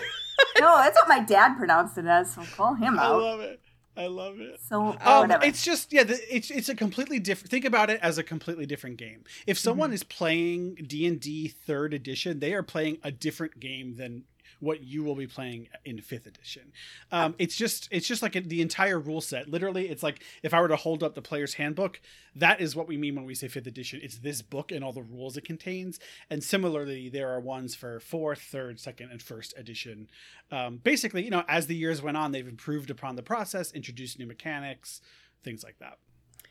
No, 0.60 0.78
that's 0.78 0.95
what 1.02 1.08
my 1.10 1.19
dad 1.23 1.56
pronounced 1.58 1.97
it 1.97 2.06
as. 2.06 2.34
So 2.34 2.43
call 2.56 2.76
him 2.76 2.97
out. 3.00 3.06
I 3.06 3.15
love 3.15 3.39
it. 3.41 3.60
I 3.95 4.06
love 4.08 4.39
it. 4.39 4.60
So 4.67 4.95
Um, 5.04 5.21
whatever. 5.21 5.43
it's 5.43 5.63
just 5.65 5.91
yeah, 5.91 6.04
the, 6.04 6.19
it's 6.36 6.52
it's 6.52 6.69
a 6.69 6.76
completely 6.76 7.17
different. 7.19 7.50
Think 7.50 7.65
about 7.65 7.89
it 7.89 8.00
as 8.04 8.19
a 8.19 8.23
completely 8.23 8.67
different 8.67 8.97
game. 8.97 9.23
If 9.47 9.58
someone 9.58 9.91
is 9.91 10.04
playing 10.04 10.76
D 10.88 11.08
and 11.08 11.19
D 11.19 11.47
third 11.47 11.93
edition, 11.95 12.39
they 12.39 12.54
are 12.54 12.62
playing 12.63 13.00
a 13.04 13.12
different 13.12 13.60
game 13.60 13.95
than 13.95 14.26
what 14.60 14.84
you 14.84 15.04
will 15.04 15.15
be 15.15 15.28
playing 15.28 15.67
in 15.86 16.02
fifth 16.02 16.26
edition. 16.26 16.72
Um, 17.12 17.36
it's 17.38 17.56
just 17.56 17.88
it's 17.91 18.08
just 18.08 18.22
like 18.22 18.36
a, 18.36 18.41
the 18.41 18.62
entire 18.62 19.00
rule 19.00 19.22
set. 19.22 19.50
Literally, 19.50 19.89
it's 19.89 20.04
like 20.04 20.24
if 20.43 20.54
I 20.54 20.62
were 20.62 20.67
to 20.67 20.76
hold 20.76 21.04
up 21.04 21.15
the 21.15 21.22
player's 21.22 21.56
handbook, 21.56 22.02
that 22.36 22.62
is 22.62 22.76
what 22.76 22.88
we 22.88 22.98
mean 22.98 23.15
when 23.15 23.26
we 23.26 23.36
say 23.36 23.48
fifth 23.48 23.67
edition. 23.67 24.00
It's 24.04 24.17
this 24.17 24.41
book 24.41 24.72
and 24.72 24.84
all 24.84 24.93
the 24.93 25.02
rules 25.02 25.38
it 25.38 25.46
contains. 25.46 26.00
And 26.30 26.43
similarly, 26.43 27.10
there 27.10 27.30
are 27.30 27.39
ones 27.39 27.76
for 27.76 28.00
fourth, 28.00 28.41
third, 28.41 28.80
second, 28.80 29.12
and 29.12 29.22
first 29.22 29.54
edition. 29.58 30.08
Um, 30.52 30.78
basically, 30.78 31.24
you 31.24 31.32
know, 31.32 31.43
as 31.48 31.67
the 31.67 31.76
years 31.76 32.02
went 32.02 32.17
on, 32.17 32.32
they've 32.32 32.48
improved 32.48 32.89
upon 32.89 33.15
the 33.15 33.24
process, 33.24 33.72
introduced 33.72 34.20
new 34.20 34.28
mechanics, 34.28 35.02
things 35.43 35.63
like 35.63 35.78
that. 35.80 35.98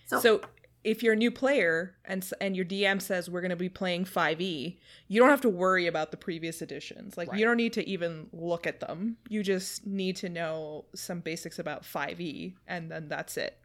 so, 0.06 0.20
So 0.20 0.40
if 0.86 1.02
you're 1.02 1.14
a 1.14 1.16
new 1.16 1.32
player 1.32 1.96
and 2.04 2.24
and 2.40 2.54
your 2.56 2.64
DM 2.64 3.02
says 3.02 3.28
we're 3.28 3.40
going 3.40 3.50
to 3.50 3.56
be 3.56 3.68
playing 3.68 4.04
5e, 4.04 4.78
you 5.08 5.20
don't 5.20 5.28
have 5.28 5.40
to 5.40 5.48
worry 5.48 5.86
about 5.88 6.12
the 6.12 6.16
previous 6.16 6.62
editions. 6.62 7.16
Like 7.16 7.28
Right. 7.28 7.38
you 7.38 7.44
don't 7.44 7.56
need 7.56 7.72
to 7.74 7.86
even 7.88 8.28
look 8.32 8.66
at 8.68 8.78
them. 8.80 9.16
You 9.28 9.42
just 9.42 9.84
need 9.84 10.14
to 10.16 10.28
know 10.28 10.84
some 10.94 11.20
basics 11.20 11.58
about 11.58 11.82
5e 11.82 12.54
and 12.68 12.90
then 12.90 13.08
that's 13.08 13.36
it. 13.36 13.58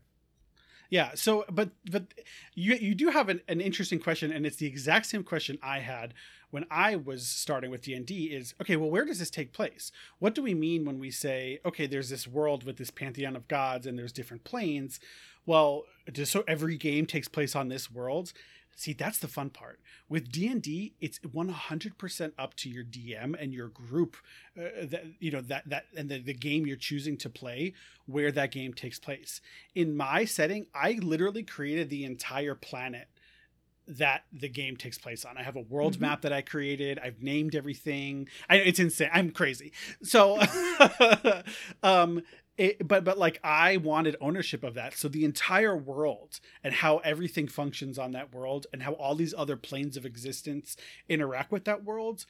Yeah. 0.90 1.12
So, 1.16 1.46
but 1.50 1.70
but 1.90 2.14
you 2.54 2.74
you 2.76 2.94
do 2.96 3.10
have 3.10 3.30
an, 3.30 3.40
an 3.48 3.62
interesting 3.62 4.00
question, 4.00 4.32
and 4.32 4.46
it's 4.46 4.58
the 4.58 4.68
exact 4.68 5.06
same 5.06 5.24
question 5.24 5.58
I 5.64 5.80
had 5.80 6.14
when 6.50 6.66
I 6.70 6.98
was 6.98 7.26
starting 7.26 7.72
with 7.72 7.82
D 7.84 7.94
and 7.94 8.06
D. 8.06 8.26
Is 8.26 8.54
okay. 8.62 8.76
Well, 8.76 8.90
where 8.92 9.06
does 9.06 9.20
this 9.20 9.30
take 9.30 9.54
place? 9.54 9.94
What 10.20 10.36
do 10.36 10.44
we 10.44 10.54
mean 10.54 10.84
when 10.84 11.00
we 11.00 11.10
say 11.10 11.60
okay? 11.66 11.88
There's 11.88 12.10
this 12.10 12.28
world 12.28 12.66
with 12.66 12.76
this 12.76 12.92
pantheon 12.92 13.38
of 13.38 13.48
gods, 13.48 13.88
and 13.88 13.98
there's 13.98 14.12
different 14.12 14.44
planes. 14.44 15.00
Well, 15.46 15.84
just 16.12 16.32
so 16.32 16.44
every 16.48 16.78
game 16.78 17.06
takes 17.06 17.28
place 17.28 17.56
on 17.56 17.68
this 17.70 17.90
world. 17.92 18.34
See, 18.76 18.94
that's 18.94 19.18
the 19.20 19.28
fun 19.28 19.50
part. 19.50 19.80
With 20.10 20.32
D&D, 20.32 20.94
it's 21.02 21.20
100% 21.20 22.32
up 22.38 22.56
to 22.56 22.70
your 22.70 22.84
DM 22.84 23.36
and 23.40 23.54
your 23.54 23.68
group 23.68 24.16
uh, 24.58 24.86
that 24.86 25.04
you 25.20 25.30
know 25.30 25.42
that 25.42 25.68
that 25.70 25.86
and 25.96 26.10
the, 26.10 26.20
the 26.20 26.34
game 26.34 26.66
you're 26.66 26.78
choosing 26.78 27.18
to 27.18 27.30
play 27.30 27.74
where 28.06 28.32
that 28.32 28.52
game 28.52 28.74
takes 28.74 28.98
place. 28.98 29.42
In 29.76 29.96
my 29.96 30.26
setting, 30.26 30.68
I 30.74 30.94
literally 30.94 31.44
created 31.44 31.90
the 31.90 32.06
entire 32.06 32.56
planet 32.56 33.08
that 33.88 34.24
the 34.32 34.48
game 34.48 34.78
takes 34.78 34.98
place 34.98 35.26
on. 35.26 35.38
I 35.38 35.44
have 35.44 35.58
a 35.58 35.62
world 35.62 35.98
Mhm. 35.98 36.02
map 36.02 36.22
that 36.22 36.32
I 36.32 36.42
created. 36.42 36.98
I've 37.00 37.22
named 37.22 37.56
everything. 37.56 38.30
I, 38.50 38.58
it's 38.58 38.80
insane. 38.80 39.10
I'm 39.12 39.32
crazy. 39.32 39.74
So, 40.02 40.40
um, 41.84 42.22
it, 42.58 42.88
but 42.88 43.04
but 43.04 43.18
like 43.18 43.40
I 43.44 43.78
wanted 43.78 44.16
ownership 44.22 44.64
of 44.64 44.74
that. 44.76 44.96
So 44.98 45.08
the 45.08 45.26
entire 45.26 45.76
world 45.76 46.40
and 46.64 46.74
how 46.74 46.98
everything 47.00 47.48
functions 47.48 47.98
on 47.98 48.12
that 48.12 48.34
world 48.34 48.68
and 48.74 48.84
how 48.84 48.94
all 48.94 49.16
these 49.16 49.34
other 49.38 49.56
planes 49.56 49.98
of 49.98 50.06
existence 50.06 50.76
interact 51.08 51.52
with 51.52 51.66
that 51.66 51.84
world 51.84 52.26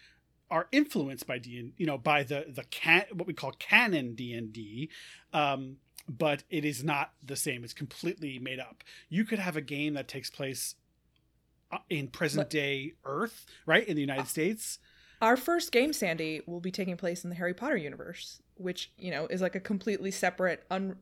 are 0.49 0.67
influenced 0.71 1.25
by 1.25 1.39
D 1.39 1.57
and 1.59 1.73
you 1.77 1.85
know 1.85 1.97
by 1.97 2.23
the 2.23 2.45
the 2.47 2.63
can 2.65 3.05
what 3.13 3.27
we 3.27 3.33
call 3.33 3.51
canon 3.53 4.15
D 4.15 4.33
and 4.33 4.53
D. 4.53 4.89
Um, 5.33 5.77
but 6.07 6.43
it 6.49 6.65
is 6.65 6.83
not 6.83 7.13
the 7.23 7.35
same. 7.35 7.63
It's 7.63 7.73
completely 7.73 8.39
made 8.39 8.59
up. 8.59 8.83
You 9.09 9.23
could 9.23 9.39
have 9.39 9.55
a 9.55 9.61
game 9.61 9.93
that 9.93 10.07
takes 10.07 10.29
place 10.29 10.75
uh, 11.71 11.77
in 11.89 12.07
present 12.07 12.49
day 12.49 12.93
Earth, 13.05 13.45
right, 13.65 13.87
in 13.87 13.95
the 13.95 14.01
United 14.01 14.27
States. 14.27 14.79
Our 15.21 15.37
first 15.37 15.71
game 15.71 15.93
Sandy 15.93 16.41
will 16.47 16.59
be 16.59 16.71
taking 16.71 16.97
place 16.97 17.23
in 17.23 17.29
the 17.29 17.35
Harry 17.35 17.53
Potter 17.53 17.77
universe, 17.77 18.41
which, 18.61 18.91
you 18.97 19.11
know, 19.11 19.27
is 19.27 19.41
like 19.41 19.55
a 19.55 19.59
completely 19.59 20.11
separate 20.11 20.63
un 20.71 20.97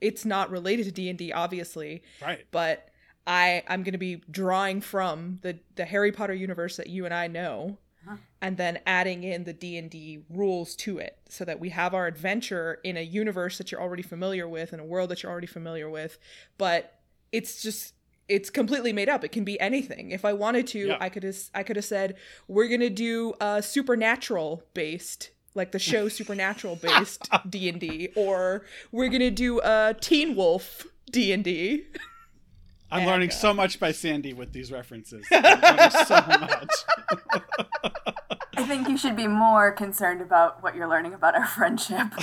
it's 0.00 0.24
not 0.24 0.50
related 0.50 0.84
to 0.86 0.92
D&D 0.92 1.32
obviously, 1.32 2.02
Right. 2.22 2.46
but 2.50 2.88
I 3.26 3.62
I'm 3.68 3.82
going 3.82 3.92
to 3.92 3.98
be 3.98 4.22
drawing 4.30 4.80
from 4.80 5.38
the 5.42 5.58
the 5.76 5.84
Harry 5.84 6.10
Potter 6.12 6.34
universe 6.34 6.76
that 6.76 6.88
you 6.88 7.04
and 7.04 7.12
I 7.14 7.26
know 7.26 7.78
Uh-huh. 8.06 8.16
and 8.40 8.56
then 8.56 8.78
adding 8.86 9.24
in 9.24 9.44
the 9.44 9.52
D&D 9.52 10.24
rules 10.30 10.74
to 10.76 10.98
it 10.98 11.18
so 11.28 11.44
that 11.44 11.60
we 11.60 11.68
have 11.70 11.94
our 11.94 12.06
adventure 12.06 12.78
in 12.84 12.96
a 12.96 13.02
universe 13.02 13.58
that 13.58 13.70
you're 13.70 13.80
already 13.80 14.02
familiar 14.02 14.46
with 14.48 14.72
in 14.72 14.80
a 14.80 14.84
world 14.84 15.10
that 15.10 15.22
you're 15.22 15.32
already 15.32 15.46
familiar 15.46 15.88
with 15.90 16.18
but 16.58 17.00
it's 17.32 17.62
just 17.62 17.94
it's 18.28 18.48
completely 18.50 18.92
made 18.92 19.08
up 19.08 19.22
it 19.24 19.32
can 19.32 19.44
be 19.44 19.58
anything 19.60 20.10
if 20.10 20.24
i 20.24 20.32
wanted 20.32 20.66
to 20.66 20.78
Yeah. 20.88 20.96
i 21.00 21.08
could 21.10 21.22
have 21.24 21.36
i 21.54 21.62
could 21.62 21.76
have 21.76 21.84
said 21.84 22.16
we're 22.48 22.68
going 22.68 22.80
to 22.80 22.90
do 22.90 23.34
a 23.40 23.62
supernatural 23.62 24.62
based 24.74 25.30
like 25.54 25.72
the 25.72 25.78
show 25.78 26.08
supernatural 26.08 26.76
based 26.82 27.28
D&D 27.48 28.10
or 28.16 28.64
we're 28.92 29.08
going 29.08 29.20
to 29.20 29.30
do 29.30 29.60
a 29.62 29.94
teen 30.00 30.34
wolf 30.36 30.86
D&D 31.10 31.84
I'm 32.90 33.06
learning 33.06 33.30
so 33.30 33.52
much 33.52 33.80
by 33.80 33.90
Sandy 33.90 34.32
with 34.34 34.52
these 34.52 34.70
references. 34.70 35.26
I'm 35.32 35.90
so 35.90 36.14
much. 36.14 36.70
I 38.56 38.64
think 38.64 38.88
you 38.88 38.96
should 38.96 39.16
be 39.16 39.26
more 39.26 39.72
concerned 39.72 40.20
about 40.20 40.62
what 40.62 40.76
you're 40.76 40.88
learning 40.88 41.12
about 41.12 41.34
our 41.34 41.46
friendship. 41.46 42.06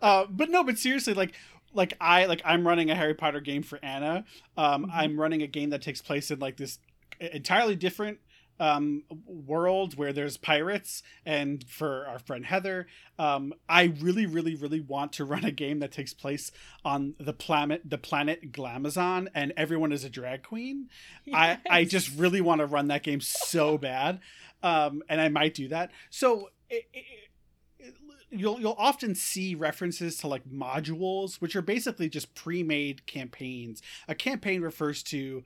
uh, 0.00 0.24
but 0.30 0.48
no, 0.48 0.64
but 0.64 0.78
seriously, 0.78 1.12
like 1.12 1.34
like 1.74 1.92
I 2.00 2.24
like 2.24 2.40
I'm 2.46 2.66
running 2.66 2.90
a 2.90 2.94
Harry 2.94 3.14
Potter 3.14 3.40
game 3.40 3.62
for 3.62 3.78
Anna. 3.82 4.24
Um, 4.56 4.84
Mm-hmm. 4.84 4.90
I'm 4.92 5.20
running 5.20 5.42
a 5.42 5.46
game 5.46 5.68
that 5.70 5.82
takes 5.82 6.00
place 6.00 6.30
in 6.30 6.38
like 6.38 6.56
this 6.56 6.78
entirely 7.20 7.76
different 7.76 8.20
um 8.60 9.02
world 9.26 9.96
where 9.96 10.12
there's 10.12 10.36
pirates 10.36 11.02
and 11.26 11.64
for 11.68 12.06
our 12.06 12.18
friend 12.20 12.44
heather 12.46 12.86
um 13.18 13.52
i 13.68 13.84
really 14.00 14.26
really 14.26 14.54
really 14.54 14.80
want 14.80 15.12
to 15.12 15.24
run 15.32 15.44
a 15.44 15.50
game 15.50 15.80
that 15.80 15.90
takes 15.90 16.14
place 16.14 16.52
on 16.84 17.14
the 17.18 17.32
planet 17.32 17.80
the 17.84 17.98
planet 17.98 18.52
glamazon 18.52 19.26
and 19.34 19.52
everyone 19.56 19.90
is 19.92 20.04
a 20.04 20.10
drag 20.10 20.42
queen. 20.42 20.88
I 21.32 21.58
i 21.68 21.84
just 21.84 22.14
really 22.16 22.40
want 22.40 22.60
to 22.60 22.66
run 22.66 22.88
that 22.88 23.02
game 23.02 23.20
so 23.20 23.78
bad 23.78 24.20
um 24.62 25.02
and 25.08 25.20
i 25.20 25.28
might 25.28 25.54
do 25.54 25.68
that. 25.68 25.90
So 26.10 26.50
it, 26.68 26.84
it, 26.92 26.98
it- 27.78 27.94
you'll 28.32 28.60
you'll 28.60 28.76
often 28.78 29.14
see 29.14 29.54
references 29.56 30.16
to 30.18 30.28
like 30.28 30.48
modules 30.48 31.40
which 31.40 31.56
are 31.56 31.62
basically 31.62 32.08
just 32.08 32.34
pre-made 32.34 33.04
campaigns. 33.06 33.82
A 34.06 34.14
campaign 34.14 34.60
refers 34.62 35.02
to 35.04 35.42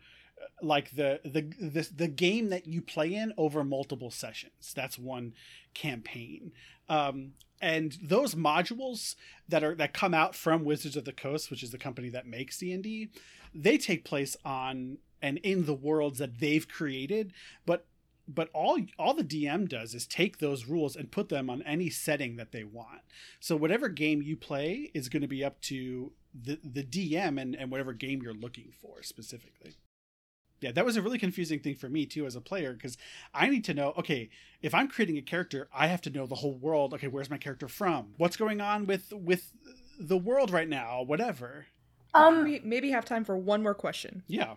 like 0.63 0.95
the 0.95 1.21
the 1.25 1.43
the, 1.61 1.89
the 1.95 2.09
game 2.09 2.51
that 2.51 2.67
you 2.67 2.81
play 2.81 3.15
in 3.15 3.33
over 3.37 3.65
multiple 3.65 4.11
sessions 4.11 4.73
that's 4.75 4.99
one 4.99 5.35
campaign 5.75 6.53
um 6.89 7.33
and 7.61 7.99
those 8.03 8.35
modules 8.35 9.15
that 9.49 9.65
are 9.65 9.75
that 9.75 9.93
come 9.93 10.15
out 10.15 10.35
from 10.35 10.65
wizards 10.65 10.97
of 10.97 11.05
the 11.05 11.13
coast 11.13 11.51
which 11.51 11.63
is 11.63 11.71
the 11.71 11.79
company 11.79 12.09
that 12.09 12.27
makes 12.27 12.59
d&d 12.59 13.09
they 13.55 13.79
take 13.79 14.05
place 14.05 14.37
on 14.45 14.99
and 15.21 15.39
in 15.39 15.67
the 15.67 15.75
worlds 15.75 16.19
that 16.19 16.39
they've 16.39 16.69
created 16.69 17.33
but 17.67 17.87
but 18.27 18.49
all 18.53 18.79
all 18.99 19.15
the 19.15 19.25
DM 19.25 19.69
does 19.69 19.95
is 19.95 20.07
take 20.07 20.39
those 20.39 20.67
rules 20.67 20.97
and 20.97 21.11
put 21.11 21.29
them 21.29 21.51
on 21.51 21.63
any 21.63 21.91
setting 21.91 22.37
that 22.37 22.53
they 22.53 22.65
want. 22.65 23.03
So 23.41 23.57
whatever 23.57 23.89
game 23.89 24.23
you 24.23 24.37
play 24.37 24.91
is 24.95 25.09
going 25.09 25.23
to 25.23 25.29
be 25.29 25.45
up 25.45 25.61
to 25.63 26.13
the 26.35 26.59
the 26.65 26.83
DM 26.83 27.41
and 27.41 27.55
and 27.55 27.71
whatever 27.71 27.93
game 27.93 28.23
you're 28.23 28.33
looking 28.33 28.73
for 28.81 29.03
specifically. 29.03 29.75
Yeah, 30.65 30.73
that 30.73 30.85
was 30.85 30.97
a 30.97 31.03
really 31.03 31.19
confusing 31.19 31.59
thing 31.61 31.75
for 31.75 31.91
me 31.91 32.07
too 32.07 32.25
as 32.27 32.37
a 32.37 32.41
player 32.41 32.73
because 32.73 32.97
I 33.35 33.49
need 33.51 33.65
to 33.65 33.75
know. 33.75 33.93
Okay, 33.99 34.31
if 34.63 34.75
I'm 34.75 34.89
creating 34.89 35.19
a 35.19 35.23
character, 35.23 35.69
I 35.75 35.89
have 35.89 36.01
to 36.03 36.11
know 36.11 36.27
the 36.27 36.37
whole 36.37 36.55
world. 36.55 36.95
Okay, 36.95 37.07
where's 37.07 37.29
my 37.29 37.37
character 37.37 37.69
from? 37.69 38.15
What's 38.17 38.39
going 38.39 38.63
on 38.63 38.87
with 38.87 39.13
with 39.13 39.53
the 39.99 40.17
world 40.17 40.51
right 40.51 40.69
now? 40.69 41.03
Whatever. 41.03 41.67
um, 42.15 42.45
maybe, 42.45 42.61
maybe 42.65 42.91
have 42.93 43.05
time 43.05 43.25
for 43.25 43.37
one 43.37 43.63
more 43.63 43.75
question 43.75 44.23
Yeah. 44.27 44.55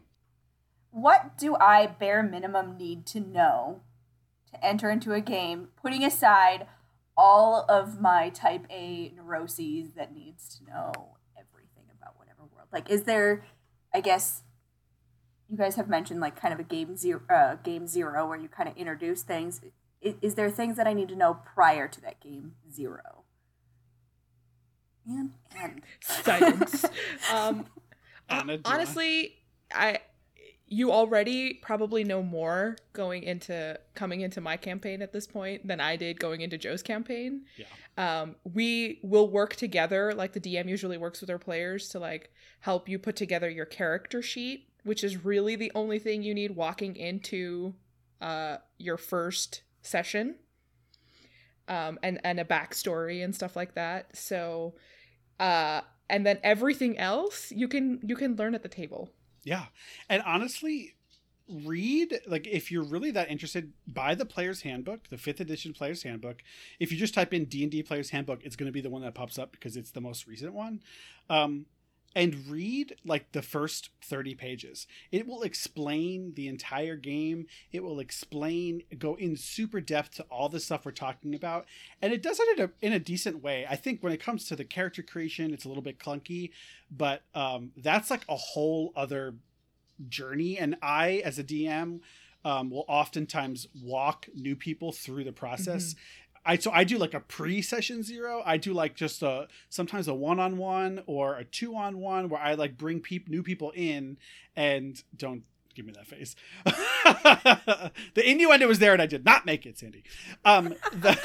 what 0.91 1.37
do 1.37 1.55
I 1.59 1.87
bare 1.87 2.23
minimum 2.23 2.77
need 2.77 3.05
to 3.07 3.19
know 3.19 3.81
to 4.53 4.65
enter 4.65 4.89
into 4.89 5.11
a 5.13 5.19
game, 5.21 5.67
putting 5.75 6.03
aside 6.05 6.67
all 7.17 7.65
of 7.67 7.99
my 7.99 8.29
type 8.29 8.65
A 8.69 9.11
neuroses 9.15 9.93
that 9.95 10.13
needs 10.13 10.57
to 10.57 10.63
know 10.71 11.17
everything 11.37 11.83
about 11.99 12.17
whatever 12.17 12.43
world? 12.55 12.69
Like, 12.71 12.89
is 12.89 13.03
there, 13.03 13.43
I 13.93 13.99
guess, 14.01 14.43
you 15.49 15.57
guys 15.57 15.75
have 15.75 15.87
mentioned 15.87 16.19
like 16.19 16.35
kind 16.39 16.53
of 16.53 16.59
a 16.59 16.63
game 16.63 16.95
zero, 16.97 17.21
uh, 17.29 17.55
game 17.63 17.87
zero 17.87 18.27
where 18.27 18.37
you 18.37 18.47
kind 18.49 18.67
of 18.69 18.75
introduce 18.77 19.23
things. 19.23 19.61
Is, 20.01 20.15
is 20.21 20.35
there 20.35 20.49
things 20.49 20.77
that 20.77 20.87
I 20.87 20.93
need 20.93 21.07
to 21.09 21.15
know 21.15 21.39
prior 21.55 21.87
to 21.87 22.01
that 22.01 22.19
game 22.19 22.53
zero? 22.71 23.23
And, 25.09 25.31
and 25.57 25.81
silence 26.01 26.83
um 27.33 27.65
Anna, 28.29 28.43
do 28.45 28.51
you 28.53 28.61
wanna- 28.65 28.77
honestly 28.79 29.35
i 29.73 29.99
you 30.69 30.91
already 30.91 31.53
probably 31.53 32.03
know 32.03 32.21
more 32.21 32.75
going 32.91 33.23
into 33.23 33.79
coming 33.95 34.19
into 34.19 34.41
my 34.41 34.57
campaign 34.57 35.01
at 35.01 35.13
this 35.13 35.25
point 35.25 35.65
than 35.65 35.79
i 35.79 35.95
did 35.95 36.19
going 36.19 36.41
into 36.41 36.57
joe's 36.57 36.83
campaign 36.83 37.43
Yeah. 37.55 37.67
um 38.21 38.35
we 38.43 38.99
will 39.01 39.29
work 39.29 39.55
together 39.55 40.13
like 40.13 40.33
the 40.33 40.41
dm 40.41 40.67
usually 40.67 40.97
works 40.97 41.21
with 41.21 41.29
our 41.29 41.39
players 41.39 41.87
to 41.89 41.99
like 41.99 42.29
help 42.59 42.89
you 42.89 42.99
put 42.99 43.15
together 43.15 43.49
your 43.49 43.65
character 43.65 44.21
sheet 44.21 44.66
which 44.87 45.03
is 45.03 45.23
really 45.23 45.55
the 45.55 45.71
only 45.75 45.99
thing 45.99 46.23
you 46.23 46.33
need 46.33 46.55
walking 46.55 46.95
into 46.95 47.73
uh 48.21 48.57
your 48.79 48.97
first 48.97 49.61
session 49.81 50.35
um 51.67 51.99
and 52.01 52.19
and 52.23 52.39
a 52.39 52.45
backstory 52.45 53.23
and 53.23 53.35
stuff 53.35 53.55
like 53.55 53.75
that 53.75 54.15
so 54.15 54.73
uh 55.39 55.81
and 56.09 56.25
then 56.25 56.39
everything 56.43 56.97
else 56.97 57.51
you 57.51 57.67
can 57.67 57.99
you 58.03 58.15
can 58.15 58.35
learn 58.35 58.55
at 58.55 58.63
the 58.63 58.69
table 58.69 59.11
Yeah. 59.43 59.65
And 60.09 60.21
honestly, 60.25 60.95
read 61.49 62.19
like 62.27 62.45
if 62.47 62.69
you're 62.71 62.83
really 62.83 63.11
that 63.11 63.31
interested, 63.31 63.71
buy 63.87 64.13
the 64.15 64.25
player's 64.25 64.61
handbook, 64.63 65.07
the 65.09 65.17
fifth 65.17 65.39
edition 65.39 65.73
player's 65.73 66.03
handbook. 66.03 66.43
If 66.79 66.91
you 66.91 66.97
just 66.97 67.13
type 67.13 67.33
in 67.33 67.45
D 67.45 67.63
and 67.63 67.71
D 67.71 67.81
player's 67.83 68.09
handbook, 68.09 68.43
it's 68.43 68.57
going 68.57 68.67
to 68.67 68.73
be 68.73 68.81
the 68.81 68.89
one 68.89 69.03
that 69.03 69.15
pops 69.15 69.39
up 69.39 69.51
because 69.53 69.77
it's 69.77 69.91
the 69.91 70.01
most 70.01 70.27
recent 70.27 70.53
one. 70.53 70.81
Um, 71.29 71.65
and 72.17 72.47
read 72.49 72.95
like 73.05 73.31
the 73.31 73.43
first 73.43 73.91
30 74.01 74.33
pages. 74.33 74.87
It 75.11 75.27
will 75.27 75.43
explain 75.43 76.33
the 76.33 76.47
entire 76.47 76.95
game. 76.95 77.45
It 77.71 77.83
will 77.83 77.99
explain, 77.99 78.81
go 78.97 79.13
in 79.13 79.37
super 79.37 79.79
depth 79.79 80.15
to 80.15 80.23
all 80.23 80.49
the 80.49 80.59
stuff 80.59 80.83
we're 80.83 80.93
talking 80.93 81.35
about. 81.35 81.67
And 82.01 82.11
it 82.11 82.23
does 82.23 82.39
it 82.39 82.57
in 82.57 82.65
a, 82.65 82.71
in 82.81 82.91
a 82.91 82.99
decent 82.99 83.43
way. 83.43 83.67
I 83.69 83.75
think 83.75 84.01
when 84.01 84.13
it 84.13 84.19
comes 84.19 84.45
to 84.45 84.55
the 84.55 84.65
character 84.65 85.03
creation, 85.03 85.53
it's 85.53 85.63
a 85.63 85.67
little 85.67 85.83
bit 85.83 85.99
clunky, 85.99 86.49
but 86.89 87.21
um, 87.35 87.69
that's 87.77 88.09
like 88.09 88.25
a 88.27 88.35
whole 88.35 88.93
other 88.95 89.35
journey. 90.09 90.57
And 90.57 90.75
I, 90.81 91.21
as 91.23 91.37
a 91.37 91.43
DM, 91.43 91.99
um, 92.43 92.71
will 92.71 92.85
oftentimes 92.87 93.67
walk 93.79 94.27
new 94.33 94.55
people 94.55 94.91
through 94.91 95.23
the 95.23 95.31
process. 95.31 95.93
I 96.47 96.57
so 96.57 96.71
I 96.71 96.85
do 96.85 96.97
like 96.97 97.13
a 97.13 97.19
pre-session 97.19 98.03
zero. 98.03 98.41
I 98.45 98.57
do 98.57 98.73
like 98.73 98.95
just 98.95 99.21
a 99.21 99.47
sometimes 99.69 100.07
a 100.07 100.13
one-on-one 100.13 101.03
or 101.05 101.35
a 101.35 101.43
two-on-one 101.43 102.29
where 102.29 102.41
I 102.41 102.53
like 102.53 102.77
bring 102.77 103.01
peop- 103.01 103.27
new 103.27 103.43
people 103.43 103.71
in 103.75 104.17
and 104.55 105.03
don't 105.15 105.43
give 105.75 105.85
me 105.85 105.93
that 105.93 106.07
face. 106.07 106.35
the 106.65 108.29
innuendo 108.29 108.67
was 108.67 108.79
there 108.79 108.93
and 108.93 109.01
I 109.01 109.05
did 109.07 109.25
not 109.25 109.45
make 109.45 109.65
it, 109.65 109.77
Sandy. 109.77 110.03
Um, 110.45 110.73
the, 110.93 111.19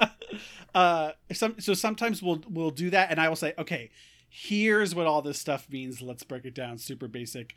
uh, 0.74 1.12
some 1.32 1.58
so 1.58 1.72
sometimes 1.72 2.22
we'll 2.22 2.42
we'll 2.48 2.70
do 2.70 2.90
that 2.90 3.10
and 3.10 3.18
I 3.18 3.30
will 3.30 3.36
say, 3.36 3.54
okay, 3.58 3.90
here's 4.28 4.94
what 4.94 5.06
all 5.06 5.22
this 5.22 5.40
stuff 5.40 5.70
means. 5.70 6.02
Let's 6.02 6.22
break 6.22 6.44
it 6.44 6.54
down, 6.54 6.76
super 6.76 7.08
basic. 7.08 7.54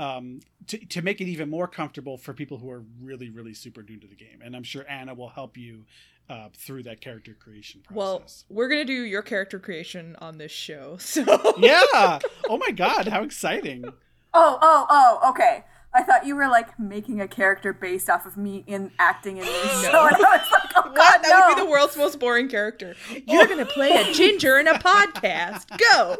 Um, 0.00 0.40
to, 0.68 0.78
to 0.78 1.02
make 1.02 1.20
it 1.20 1.26
even 1.26 1.50
more 1.50 1.68
comfortable 1.68 2.16
for 2.16 2.32
people 2.32 2.56
who 2.56 2.70
are 2.70 2.82
really, 3.02 3.28
really 3.28 3.52
super 3.52 3.82
new 3.82 3.98
to 3.98 4.06
the 4.06 4.14
game. 4.14 4.40
And 4.42 4.56
I'm 4.56 4.62
sure 4.62 4.84
Anna 4.88 5.12
will 5.12 5.28
help 5.28 5.58
you 5.58 5.84
uh, 6.30 6.48
through 6.54 6.84
that 6.84 7.00
character 7.00 7.36
creation 7.38 7.80
process. 7.82 7.96
well 7.96 8.22
we're 8.48 8.68
gonna 8.68 8.84
do 8.84 8.92
your 8.92 9.20
character 9.20 9.58
creation 9.58 10.16
on 10.20 10.38
this 10.38 10.52
show 10.52 10.96
so 11.00 11.22
yeah. 11.58 12.20
Oh 12.48 12.56
my 12.56 12.70
God. 12.70 13.08
How 13.08 13.22
exciting. 13.22 13.84
Oh, 14.32 14.58
oh, 14.62 14.86
oh, 14.88 15.30
okay. 15.30 15.64
I 15.92 16.04
thought 16.04 16.24
you 16.24 16.36
were 16.36 16.46
like 16.46 16.78
making 16.78 17.20
a 17.20 17.26
character 17.26 17.72
based 17.72 18.08
off 18.08 18.26
of 18.26 18.36
me 18.36 18.62
in 18.68 18.92
acting 19.00 19.38
in 19.38 19.44
this 19.44 19.82
show, 19.82 20.06
and 20.06 20.14
I 20.14 20.20
was 20.20 20.20
like, 20.20 20.70
oh 20.76 20.82
god, 20.82 20.92
what 20.96 21.22
that 21.22 21.28
no. 21.28 21.46
would 21.48 21.56
be 21.56 21.62
the 21.62 21.70
world's 21.70 21.96
most 21.96 22.18
boring 22.20 22.48
character 22.48 22.94
you're 23.26 23.46
gonna 23.46 23.66
play 23.66 23.90
a 23.90 24.12
ginger 24.12 24.58
in 24.58 24.68
a 24.68 24.74
podcast 24.74 25.66
go 25.78 26.16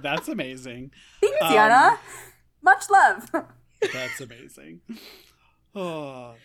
That's 0.02 0.28
amazing. 0.28 0.90
Thanks, 1.20 1.36
Um, 1.42 1.52
Yana. 1.52 1.98
Much 2.62 2.90
love. 2.90 3.30
That's 3.92 4.20
amazing. 4.20 4.80
Oh. 5.74 6.34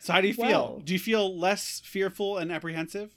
So 0.00 0.12
how 0.12 0.20
do 0.20 0.28
you 0.28 0.34
feel? 0.34 0.46
Well- 0.46 0.78
Do 0.84 0.92
you 0.92 0.98
feel 1.00 1.36
less 1.36 1.80
fearful 1.84 2.38
and 2.38 2.52
apprehensive? 2.52 3.10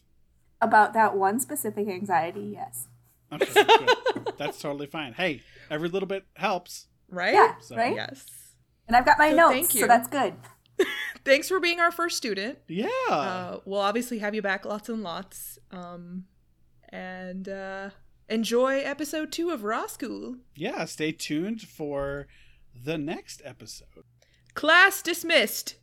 About 0.60 0.94
that 0.94 1.16
one 1.16 1.40
specific 1.40 1.88
anxiety, 1.88 2.54
yes. 2.56 2.88
Okay, 3.32 3.46
good. 3.54 4.34
That's 4.40 4.60
totally 4.60 4.88
fine. 4.88 5.14
Hey, 5.14 5.44
every 5.70 5.90
little 5.90 6.08
bit 6.08 6.26
helps. 6.36 6.88
right 7.08 7.36
Yeah, 7.36 7.54
So- 7.62 7.76
right? 7.76 7.94
yes 7.94 8.26
And 8.88 8.98
I've 8.98 9.06
got 9.06 9.20
my 9.20 9.30
So 9.30 9.36
notes, 9.36 9.54
thank 9.54 9.72
so 9.82 9.86
that's 9.86 10.08
good. 10.08 10.34
thanks 11.24 11.48
for 11.50 11.60
being 11.60 11.80
our 11.80 11.92
first 11.92 12.18
student 12.18 12.58
Yeah. 12.68 12.88
uh, 13.10 13.60
we'll 13.66 13.80
obviously 13.82 14.18
have 14.18 14.34
you 14.34 14.42
back 14.42 14.66
lots 14.66 14.90
and 14.90 15.04
lots 15.04 15.60
um 15.70 16.26
and 16.90 17.48
uh 17.48 17.92
enjoy 18.32 18.80
episode 18.80 19.32
two 19.32 19.50
of 19.50 19.64
Raw 19.64 19.88
School. 19.88 20.38
Yeah, 20.56 20.86
stay 20.86 21.12
tuned 21.12 21.62
for 21.62 22.28
the 22.74 22.98
next 22.98 23.42
episode. 23.44 24.06
Class 24.54 25.02
dismissed. 25.02 25.76